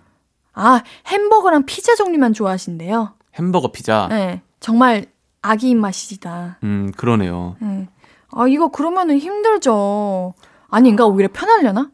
[0.53, 3.15] 아 햄버거랑 피자 종류만 좋아하신대요.
[3.35, 4.09] 햄버거 피자.
[4.11, 5.07] 네, 정말
[5.43, 6.59] 아기 입맛이다.
[6.65, 7.57] 음, 그러네요.
[7.61, 7.89] 네.
[8.33, 10.35] 아 이거 그러면은 힘들죠.
[10.69, 11.91] 아닌가 오히려 편하려나?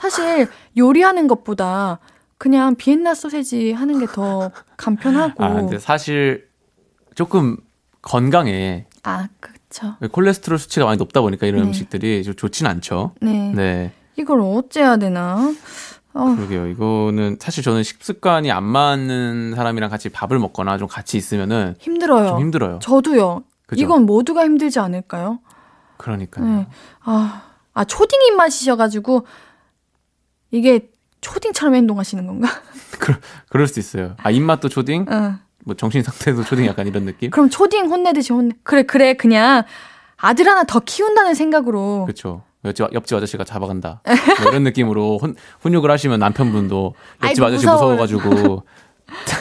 [0.00, 0.48] 사실
[0.78, 1.98] 요리하는 것보다
[2.38, 5.44] 그냥 비엔나 소세지 하는 게 더 간편하고.
[5.44, 6.48] 아, 근데 사실
[7.14, 7.58] 조금
[8.02, 9.94] 건강에 아, 그쵸.
[10.10, 11.66] 콜레스테롤 수치가 많이 높다 보니까 이런 네.
[11.68, 13.12] 음식들이 좀 좋지는 않죠.
[13.20, 13.52] 네.
[13.54, 13.92] 네.
[14.16, 15.52] 이걸 어째야 되나?
[16.12, 16.66] 어, 그러게요.
[16.68, 22.26] 이거는 사실 저는 식습관이 안 맞는 사람이랑 같이 밥을 먹거나 좀 같이 있으면은 힘들어요.
[22.28, 22.78] 좀 힘들어요.
[22.80, 23.44] 저도요.
[23.66, 23.82] 그죠?
[23.82, 25.38] 이건 모두가 힘들지 않을까요?
[25.98, 26.44] 그러니까요.
[26.44, 26.66] 네.
[27.04, 27.42] 아,
[27.74, 29.26] 아 초딩 입맛이셔가지고
[30.50, 30.88] 이게
[31.20, 32.48] 초딩처럼 행동하시는 건가?
[33.48, 34.14] 그럴 수 있어요.
[34.22, 35.34] 아, 입맛도 초딩, 어.
[35.64, 37.30] 뭐 정신 상태도 초딩 약간 이런 느낌?
[37.30, 38.54] 그럼 초딩 혼내듯이 혼내.
[38.62, 39.64] 그래, 그래, 그냥
[40.16, 42.04] 아들 하나 더 키운다는 생각으로.
[42.04, 42.42] 그렇죠.
[42.64, 44.02] 옆집, 옆집 아저씨가 잡아간다.
[44.42, 46.94] 뭐 이런 느낌으로 혼, 훈육을 하시면 남편분도
[47.24, 47.96] 옆집 아이고, 아저씨 무서워요.
[47.96, 48.62] 무서워가지고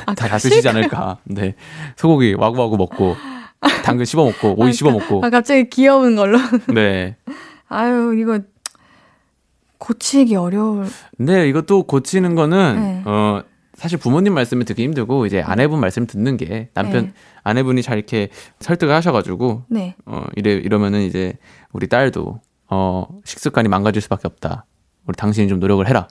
[0.05, 1.17] 아, 다, 다 드시지 않을까.
[1.25, 1.55] 네.
[1.97, 3.15] 소고기 와구와구 먹고,
[3.83, 5.21] 당근 씹어 먹고, 오이 씹어 먹고.
[5.23, 6.39] 아, 갑자기 귀여운 걸로.
[6.73, 7.17] 네.
[7.67, 8.39] 아유, 이거
[9.79, 10.85] 고치기 어려울.
[11.17, 13.01] 근데 이것도 고치는 거는, 네.
[13.05, 13.41] 어,
[13.75, 17.13] 사실 부모님 말씀을 듣기 힘들고, 이제 아내분 말씀 듣는 게 남편, 네.
[17.43, 19.95] 아내분이 잘 이렇게 설득을 하셔가지고, 네.
[20.05, 21.37] 어, 이래, 이러면은 이제
[21.71, 24.65] 우리 딸도, 어, 식습관이 망가질 수밖에 없다.
[25.07, 26.07] 우리 당신이 좀 노력을 해라.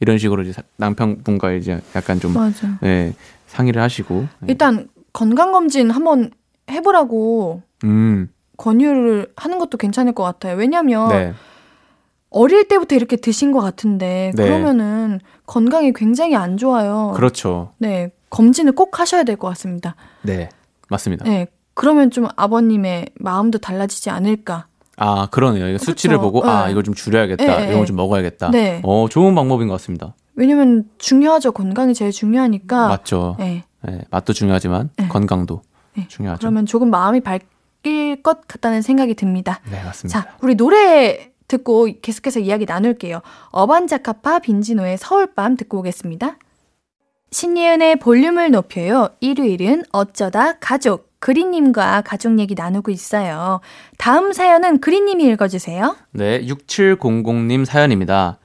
[0.00, 2.76] 이런 식으로 이제 사- 남편분과 이제 약간 좀, 맞아.
[2.82, 3.14] 예,
[3.46, 4.26] 상의를 하시고.
[4.42, 4.46] 예.
[4.48, 6.30] 일단 건강 검진 한번
[6.70, 10.56] 해보라고 음, 권유를 하는 것도 괜찮을 것 같아요.
[10.56, 11.34] 왜냐면 네.
[12.32, 14.44] 어릴 때부터 이렇게 드신 것 같은데 네.
[14.44, 17.12] 그러면은 건강이 굉장히 안 좋아요.
[17.14, 17.72] 그렇죠.
[17.78, 19.94] 네, 검진을 꼭 하셔야 될 것 같습니다.
[20.22, 20.48] 네.
[20.88, 21.24] 맞습니다.
[21.24, 24.66] 네, 그러면 좀 아버님의 마음도 달라지지 않을까.
[24.96, 25.68] 아, 그러네요.
[25.68, 26.18] 이거 수치를.
[26.18, 26.72] 보고, 아, 네.
[26.72, 27.44] 이걸 좀 줄여야겠다.
[27.44, 27.84] 네, 이런 거 네.
[27.86, 28.50] 좀 먹어야겠다.
[28.50, 28.80] 네.
[28.84, 30.14] 어, 좋은 방법인 것 같습니다.
[30.34, 31.52] 왜냐면 중요하죠.
[31.52, 32.88] 건강이 제일 중요하니까.
[32.88, 33.36] 맞죠.
[33.38, 35.08] 네, 네, 맛도 중요하지만 네.
[35.08, 35.62] 건강도
[35.96, 36.06] 네.
[36.08, 36.40] 중요하죠.
[36.40, 39.60] 그러면 조금 마음이 밝길 것 같다는 생각이 듭니다.
[39.70, 40.20] 네, 맞습니다.
[40.22, 43.20] 자, 우리 노래 듣고 계속해서 이야기 나눌게요.
[43.50, 46.36] 어반자카파 빈지노의 서울밤 듣고 오겠습니다.
[47.30, 49.10] 신예은의 볼륨을 높여요.
[49.20, 53.60] 일요일은 어쩌다 가족 그린님과 가족 얘기 나누고 있어요.
[53.96, 55.96] 다음 사연은 그린님이 읽어주세요.
[56.10, 58.38] 네, 6700님 사연입니다.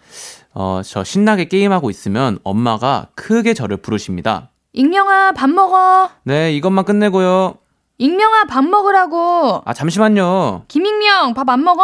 [0.53, 4.51] 어, 저 신나게 게임하고 있으면 엄마가 크게 저를 부르십니다.
[4.73, 6.09] 익명아 밥 먹어.
[6.23, 7.55] 네, 이것만 끝내고요.
[7.97, 9.63] 익명아 밥 먹으라고.
[9.65, 10.63] 아, 잠시만요.
[10.67, 11.83] 김익명 밥 안 먹어?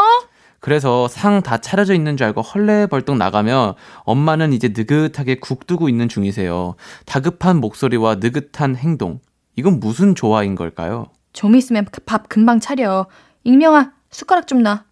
[0.63, 3.73] 그래서 상 다 차려져 있는 줄 알고 헐레벌떡 나가면
[4.05, 6.75] 엄마는 이제 느긋하게 국 두고 있는 중이세요.
[7.05, 9.19] 다급한 목소리와 느긋한 행동.
[9.57, 11.07] 이건 무슨 조화인 걸까요?
[11.33, 13.07] 좀 있으면 밥 금방 차려.
[13.43, 14.85] 익명아 숟가락 좀 놔.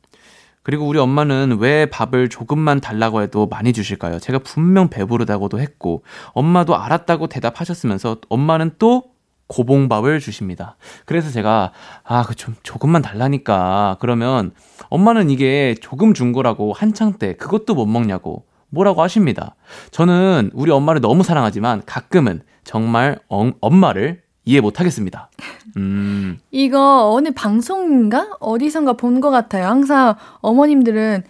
[0.62, 4.20] 그리고 우리 엄마는 왜 밥을 조금만 달라고 해도 많이 주실까요?
[4.20, 6.04] 제가 분명 배부르다고도 했고,
[6.34, 9.04] 엄마도 알았다고 대답하셨으면서 엄마는 또
[9.52, 10.78] 고봉밥을 주십니다.
[11.06, 11.72] 그래서 제가,
[12.04, 13.98] 아, 그 좀 조금만 달라니까.
[14.00, 14.52] 그러면
[14.90, 19.56] 엄마는 이게 조금 준 거라고 한창 때 그것도 못 먹냐고 뭐라고 하십니다.
[19.92, 25.30] 저는 우리 엄마를 너무 사랑하지만 가끔은 정말 엉- 엄마를 이해 못 하겠습니다.
[25.78, 28.30] 음, 이거 어느 방송인가?
[28.40, 29.68] 어디선가 본 것 같아요.
[29.68, 31.24] 항상 어머님들은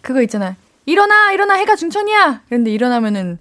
[0.00, 0.54] 그거 있잖아요.
[0.86, 2.42] 일어나, 일어나, 해가 중천이야!
[2.48, 3.38] 그런데 일어나면은,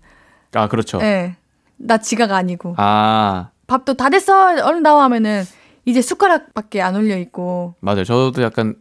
[0.53, 0.99] 아, 그렇죠.
[1.01, 1.35] 예.
[1.77, 2.73] 나 지각 아니고.
[2.77, 4.47] 아, 밥도 다 됐어!
[4.65, 5.43] 얼른 나와 하면은,
[5.85, 8.03] 이제 숟가락밖에 안 올려 있고, 맞아요.
[8.03, 8.75] 저도 약간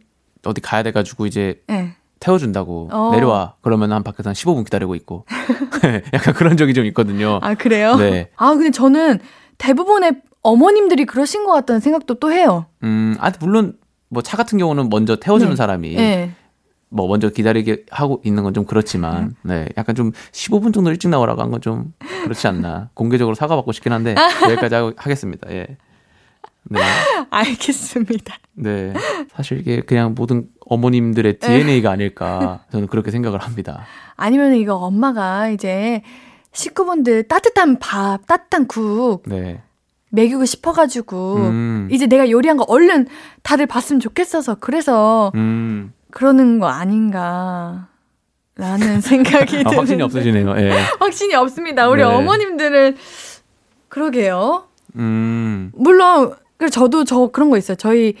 [0.45, 1.93] 어디 가야 돼가지고 이제 예.
[2.19, 3.11] 태워준다고 어.
[3.13, 3.55] 내려와.
[3.61, 5.25] 그러면 한 밖에서 한 15분 기다리고 있고.
[6.13, 7.39] 약간 그런 적이 좀 있거든요.
[7.43, 7.95] 아, 그래요?
[7.97, 8.29] 네.
[8.35, 9.19] 아, 근데 저는
[9.57, 12.65] 대부분의 어머님들이 그러신 것 같다는 생각도 또 해요.
[12.83, 13.77] 음, 아, 물론
[14.09, 15.55] 뭐 차 같은 경우는 먼저 태워주는 네.
[15.55, 16.31] 사람이 예.
[16.95, 19.67] 뭐 먼저 기다리게 하고 있는 건 좀 그렇지만, 네.
[19.77, 21.93] 약간 좀 15분 정도 일찍 나오라고 한 건 좀
[22.23, 22.89] 그렇지 않나.
[22.95, 25.51] 공개적으로 사과받고 싶긴 한데, 여기까지 하고, 하겠습니다.
[25.51, 25.67] 예.
[26.67, 26.79] 네.
[27.29, 28.35] 알겠습니다.
[28.53, 28.93] 네.
[29.35, 32.61] 사실 이게 그냥 모든 어머님들의 DNA가 아닐까.
[32.71, 33.83] 저는 그렇게 생각을 합니다.
[34.15, 36.01] 아니면 이거 엄마가 이제
[36.53, 39.61] 식구분들 따뜻한 밥, 따뜻한 국 네.
[40.09, 41.89] 먹이고 싶어가지고 음.
[41.91, 43.07] 이제 내가 요리한 거 얼른
[43.43, 45.91] 다들 봤으면 좋겠어서 그래서 음.
[46.15, 47.89] 그러는 거 아닌가
[48.55, 50.57] 라는 생각이 아, 드는 확신이 없으시네요.
[50.61, 50.71] 예.
[50.97, 51.89] 확신이 없습니다.
[51.89, 52.03] 우리 네.
[52.03, 52.95] 어머님들은
[53.89, 54.63] 그러게요.
[54.95, 55.73] 음.
[55.75, 56.33] 물론
[56.71, 57.75] 저도 저 그런 거 있어요.
[57.75, 58.15] 저희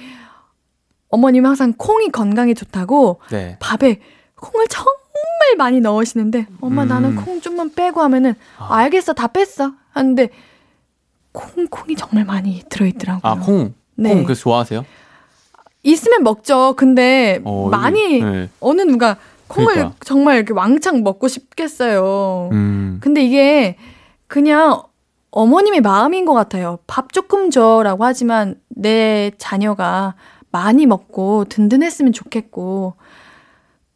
[1.07, 3.55] 어머님 항상 콩이 건강에 좋다고 네.
[3.61, 4.01] 밥에
[4.35, 6.89] 콩을 정말 많이 넣으시는데 엄마 음.
[6.89, 8.75] 나는 콩 좀만 빼고 하면은 아.
[8.75, 10.27] 알겠어 다 뺐어 하는데
[11.31, 13.31] 콩 콩이 정말 많이 들어있더라고요.
[13.31, 13.73] 아, 콩.
[13.95, 14.13] 네.
[14.13, 14.83] 콩, 그 좋아하세요?
[15.85, 16.73] 있으면 먹죠.
[16.75, 18.49] 근데 어, 많이 네.
[18.59, 19.17] 어느 누가
[19.47, 19.95] 콩을 그러니까.
[20.03, 22.49] 정말 이렇게 왕창 먹고 싶겠어요.
[22.51, 22.97] 음.
[23.01, 23.77] 근데 이게
[24.27, 24.81] 그냥
[25.31, 26.79] 어머님의 마음인 것 같아요.
[26.87, 30.15] 밥 조금 줘라고 하지만 내 자녀가
[30.51, 32.95] 많이 먹고 든든했으면 좋겠고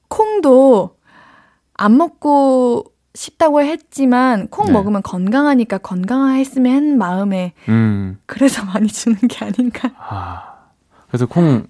[0.09, 0.95] 콩도
[1.73, 2.85] 안 먹고
[3.15, 4.73] 싶다고 했지만 콩 네.
[4.73, 8.19] 먹으면 건강하니까 건강했으면 마음에 음.
[8.27, 9.89] 그래서 많이 주는 게 아닌가.
[9.97, 10.43] 아.
[11.07, 11.65] 그래서 콩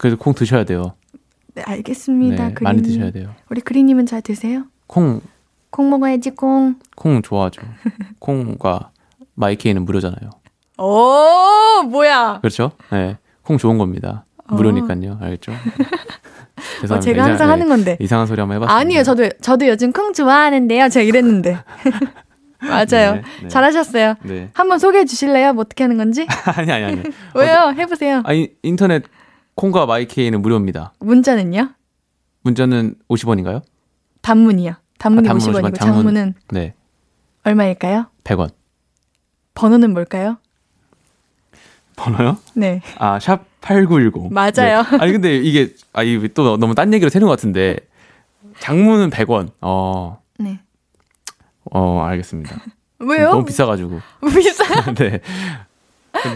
[0.00, 0.94] 그래서 콩 드셔야 돼요.
[1.54, 2.48] 네, 알겠습니다.
[2.48, 2.64] 네, 그린.
[2.64, 3.34] 많이 드셔야 돼요.
[3.50, 4.64] 우리 그린님은 잘 드세요?
[4.86, 5.20] 콩,
[5.68, 6.76] 콩 먹어야지 콩.
[6.96, 7.60] 콩 좋아하죠.
[8.18, 8.92] 콩과
[9.34, 10.30] 마이케이는 무료잖아요.
[10.78, 12.38] 오 뭐야?
[12.40, 12.72] 그렇죠?
[12.90, 13.18] 네.
[13.42, 14.24] 콩 좋은 겁니다.
[14.48, 15.18] 무료니까요.
[15.20, 15.52] 알겠죠?
[16.90, 17.96] 어, 제가 항상 이상- 하는 네, 건데.
[18.00, 18.74] 이상한 소리 한번 해봤습니다.
[18.80, 20.88] 아니요, 저도 저도 요즘 콩 좋아하는데요.
[20.88, 21.58] 제가 이랬는데.
[22.62, 23.14] 맞아요.
[23.16, 23.48] 네, 네.
[23.48, 24.14] 잘하셨어요.
[24.22, 24.48] 네.
[24.54, 25.52] 한번 소개해 주실래요?
[25.52, 26.26] 뭐 어떻게 하는 건지?
[26.56, 27.02] 아니, 아니, 아니.
[27.34, 27.74] 왜요?
[27.76, 28.22] 해보세요.
[28.24, 29.04] 아니, 인터넷
[29.54, 30.92] 콩과 마이케이는 무료입니다.
[31.00, 31.70] 문자는요?
[32.42, 33.62] 문자는 50원인가요?
[34.22, 34.74] 단문이요.
[34.98, 36.74] 단문이 아, 단문 50원이고 50원, 장문- 장문은 네.
[37.44, 38.06] 얼마일까요?
[38.24, 38.50] 100원.
[39.54, 40.38] 번호는 뭘까요?
[41.96, 42.38] 번호요?
[42.54, 42.80] 네.
[42.98, 44.28] 아, 샵 8910.
[44.32, 44.82] 맞아요.
[44.82, 44.98] 네.
[45.00, 47.76] 아니, 근데 이게, 아, 이게 또 너무 딴 얘기로 새는 것 같은데,
[48.60, 49.50] 장문은 100원.
[49.60, 50.60] 어, 네.
[51.64, 52.56] 어, 알겠습니다.
[53.00, 53.30] 왜요?
[53.30, 54.00] 너무 비싸 가지고.
[54.34, 54.64] 비싸.
[54.94, 55.20] 네.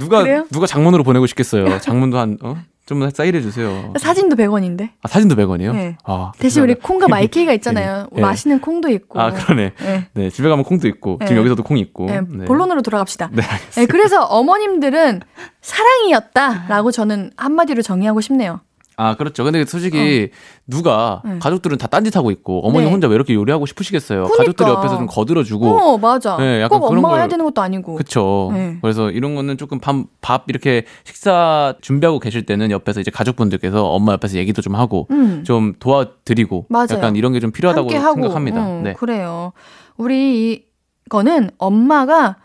[0.00, 0.46] 누가, 그래요?
[0.50, 1.78] 누가 장문으로 보내고 싶겠어요.
[1.80, 2.56] 장문도 한, 어?
[2.86, 3.94] 좀 사이드 해주세요.
[3.98, 4.90] 사진도 100원인데.
[5.02, 5.72] 아, 사진도 100원이요?
[5.72, 5.96] 네.
[6.04, 8.08] 아, 대신 우리 콩과 마이케이가 있잖아요.
[8.12, 8.20] 네.
[8.20, 9.20] 맛있는 콩도 있고.
[9.20, 9.72] 아, 그러네.
[9.78, 10.08] 네.
[10.12, 11.40] 네, 집에 가면 콩도 있고, 지금 네.
[11.40, 12.06] 여기서도 콩 있고.
[12.06, 12.44] 네, 네.
[12.44, 13.30] 본론으로 돌아갑시다.
[13.32, 13.80] 네, 알겠습니다.
[13.80, 15.22] 네, 그래서 어머님들은
[15.62, 18.60] 사랑이었다라고 저는 한마디로 정의하고 싶네요.
[18.96, 19.42] 아, 그렇죠.
[19.44, 20.30] 근데 솔직히
[20.66, 21.38] 누가 네.
[21.40, 22.92] 가족들은 다 딴짓하고 있고 어머니 네.
[22.92, 24.24] 혼자 왜 이렇게 요리하고 싶으시겠어요.
[24.24, 24.36] 그러니까.
[24.38, 25.66] 가족들이 옆에서 좀 거들어주고.
[25.66, 26.36] 어, 맞아.
[26.36, 27.96] 네, 약간 꼭 그런 엄마가 걸- 해야 되는 것도 아니고.
[27.96, 28.50] 그쵸.
[28.52, 28.78] 네.
[28.82, 34.12] 그래서 이런 거는 조금 밥, 밥 이렇게 식사 준비하고 계실 때는 옆에서 이제 가족분들께서 엄마
[34.12, 35.42] 옆에서 얘기도 좀 하고 음.
[35.44, 36.86] 좀 도와드리고 맞아요.
[36.92, 37.90] 약간 이런 게 좀 필요하다고.
[37.90, 38.60] 생각합니다.
[38.64, 38.92] 어, 네.
[38.94, 39.52] 그래요.
[39.96, 40.64] 우리
[41.06, 42.36] 이거는 엄마가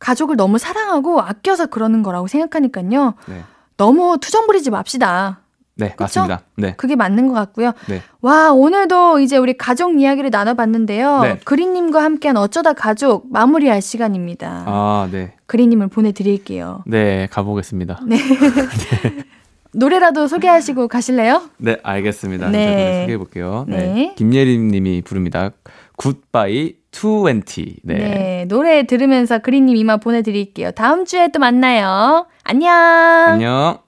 [0.00, 3.14] 가족을 너무 사랑하고 아껴서 그러는 거라고 생각하니까요.
[3.26, 3.42] 네.
[3.76, 5.40] 너무 투정 부리지 맙시다.
[5.78, 6.40] 네, 맞습니다.
[6.56, 6.74] 네.
[6.76, 7.72] 그게 맞는 것 같고요.
[7.88, 8.02] 네.
[8.20, 11.20] 와, 오늘도 이제 우리 가족 이야기를 나눠봤는데요.
[11.22, 11.38] 네.
[11.44, 14.64] 그린님과 함께한 어쩌다 가족 마무리할 시간입니다.
[14.66, 15.34] 아, 네.
[15.46, 16.82] 그린님을 보내드릴게요.
[16.86, 18.00] 네, 가보겠습니다.
[18.06, 18.18] 네.
[19.72, 21.42] 노래라도 소개하시고 가실래요?
[21.58, 22.48] 네, 알겠습니다.
[22.50, 22.58] 네.
[22.58, 23.64] 제가 노래 소개해 볼게요.
[23.68, 23.76] 네.
[23.76, 24.14] 네.
[24.16, 25.50] 김예림 님이 부릅니다.
[25.96, 27.80] 굿바이 20.
[27.84, 27.94] 네.
[27.94, 28.44] 네.
[28.48, 30.72] 노래 들으면서 그린님 이마 보내드릴게요.
[30.72, 32.26] 다음 주에 또 만나요.
[32.42, 32.72] 안녕.
[32.72, 33.87] 안녕.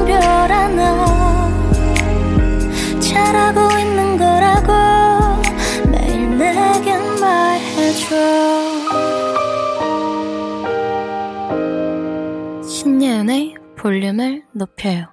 [13.81, 15.07] 볼륨을 높여요.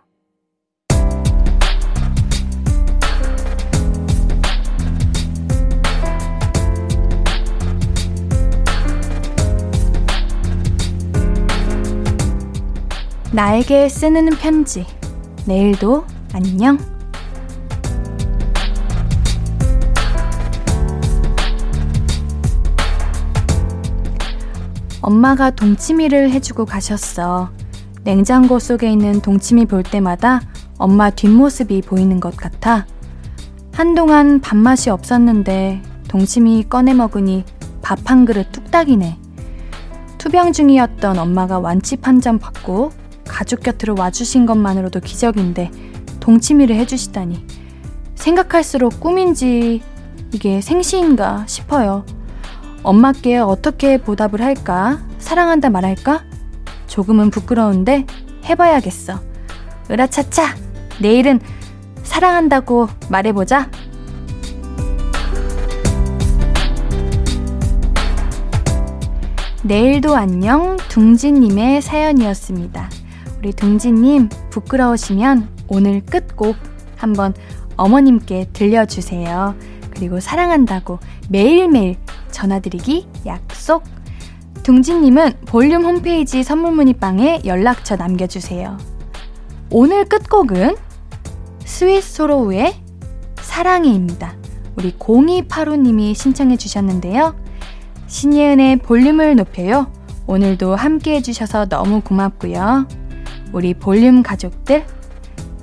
[13.33, 14.85] 나에게 쓰는 편지.
[15.47, 16.05] 내일도
[16.35, 16.77] 안녕.
[25.01, 27.51] 엄마가 동치미를 해주고 가셨어.
[28.09, 30.41] 냉장고 속에 있는 동치미 볼 때마다
[30.79, 32.87] 엄마 뒷모습이 보이는 것 같아.
[33.75, 37.45] 한동안 밥맛이 없었는데 동치미 꺼내 먹으니
[37.83, 39.19] 밥 한 그릇 뚝딱이네.
[40.17, 42.93] 투병 중이었던 엄마가 완치 판정 받고
[43.27, 45.71] 가족 곁으로 와주신 것만으로도 기적인데
[46.19, 47.45] 동치미를 해주시다니
[48.15, 49.83] 생각할수록 꿈인지
[50.33, 52.07] 이게 생시인가 싶어요.
[52.83, 54.99] 엄마께 어떻게 보답을 할까?
[55.19, 56.28] 사랑한다 말할까?
[56.89, 58.05] 조금은 부끄러운데
[58.45, 59.21] 해봐야겠어.
[59.91, 60.57] 으라차차!
[61.01, 61.41] 내일은
[62.03, 63.71] 사랑한다고 말해보자.
[69.63, 72.91] 내일도 안녕 둥지님의 사연이었습니다.
[73.39, 76.57] 우리 둥지님 부끄러우시면 오늘 끝곡
[76.97, 77.35] 한번
[77.77, 79.55] 어머님께 들려주세요.
[79.91, 81.97] 그리고 사랑한다고 매일매일
[82.31, 83.85] 전화드리기 약속.
[84.69, 88.77] 둥지님은 볼륨 홈페이지 선물 문의방에 연락처 남겨주세요.
[89.71, 90.77] 오늘 끝곡은
[91.65, 92.77] 스윗소로우의
[93.41, 94.37] 사랑해입니다.
[94.77, 97.35] 우리 0285님이 신청해 주셨는데요.
[98.09, 99.91] 신예은의 볼륨을 높여요.
[100.27, 102.87] 오늘도 함께 해주셔서 너무 고맙고요.
[103.55, 104.85] 우리 볼륨 가족들,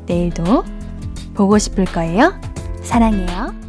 [0.08, 0.64] 내일도
[1.36, 2.34] 보고 싶을 거예요.
[2.82, 3.65] 사랑해요.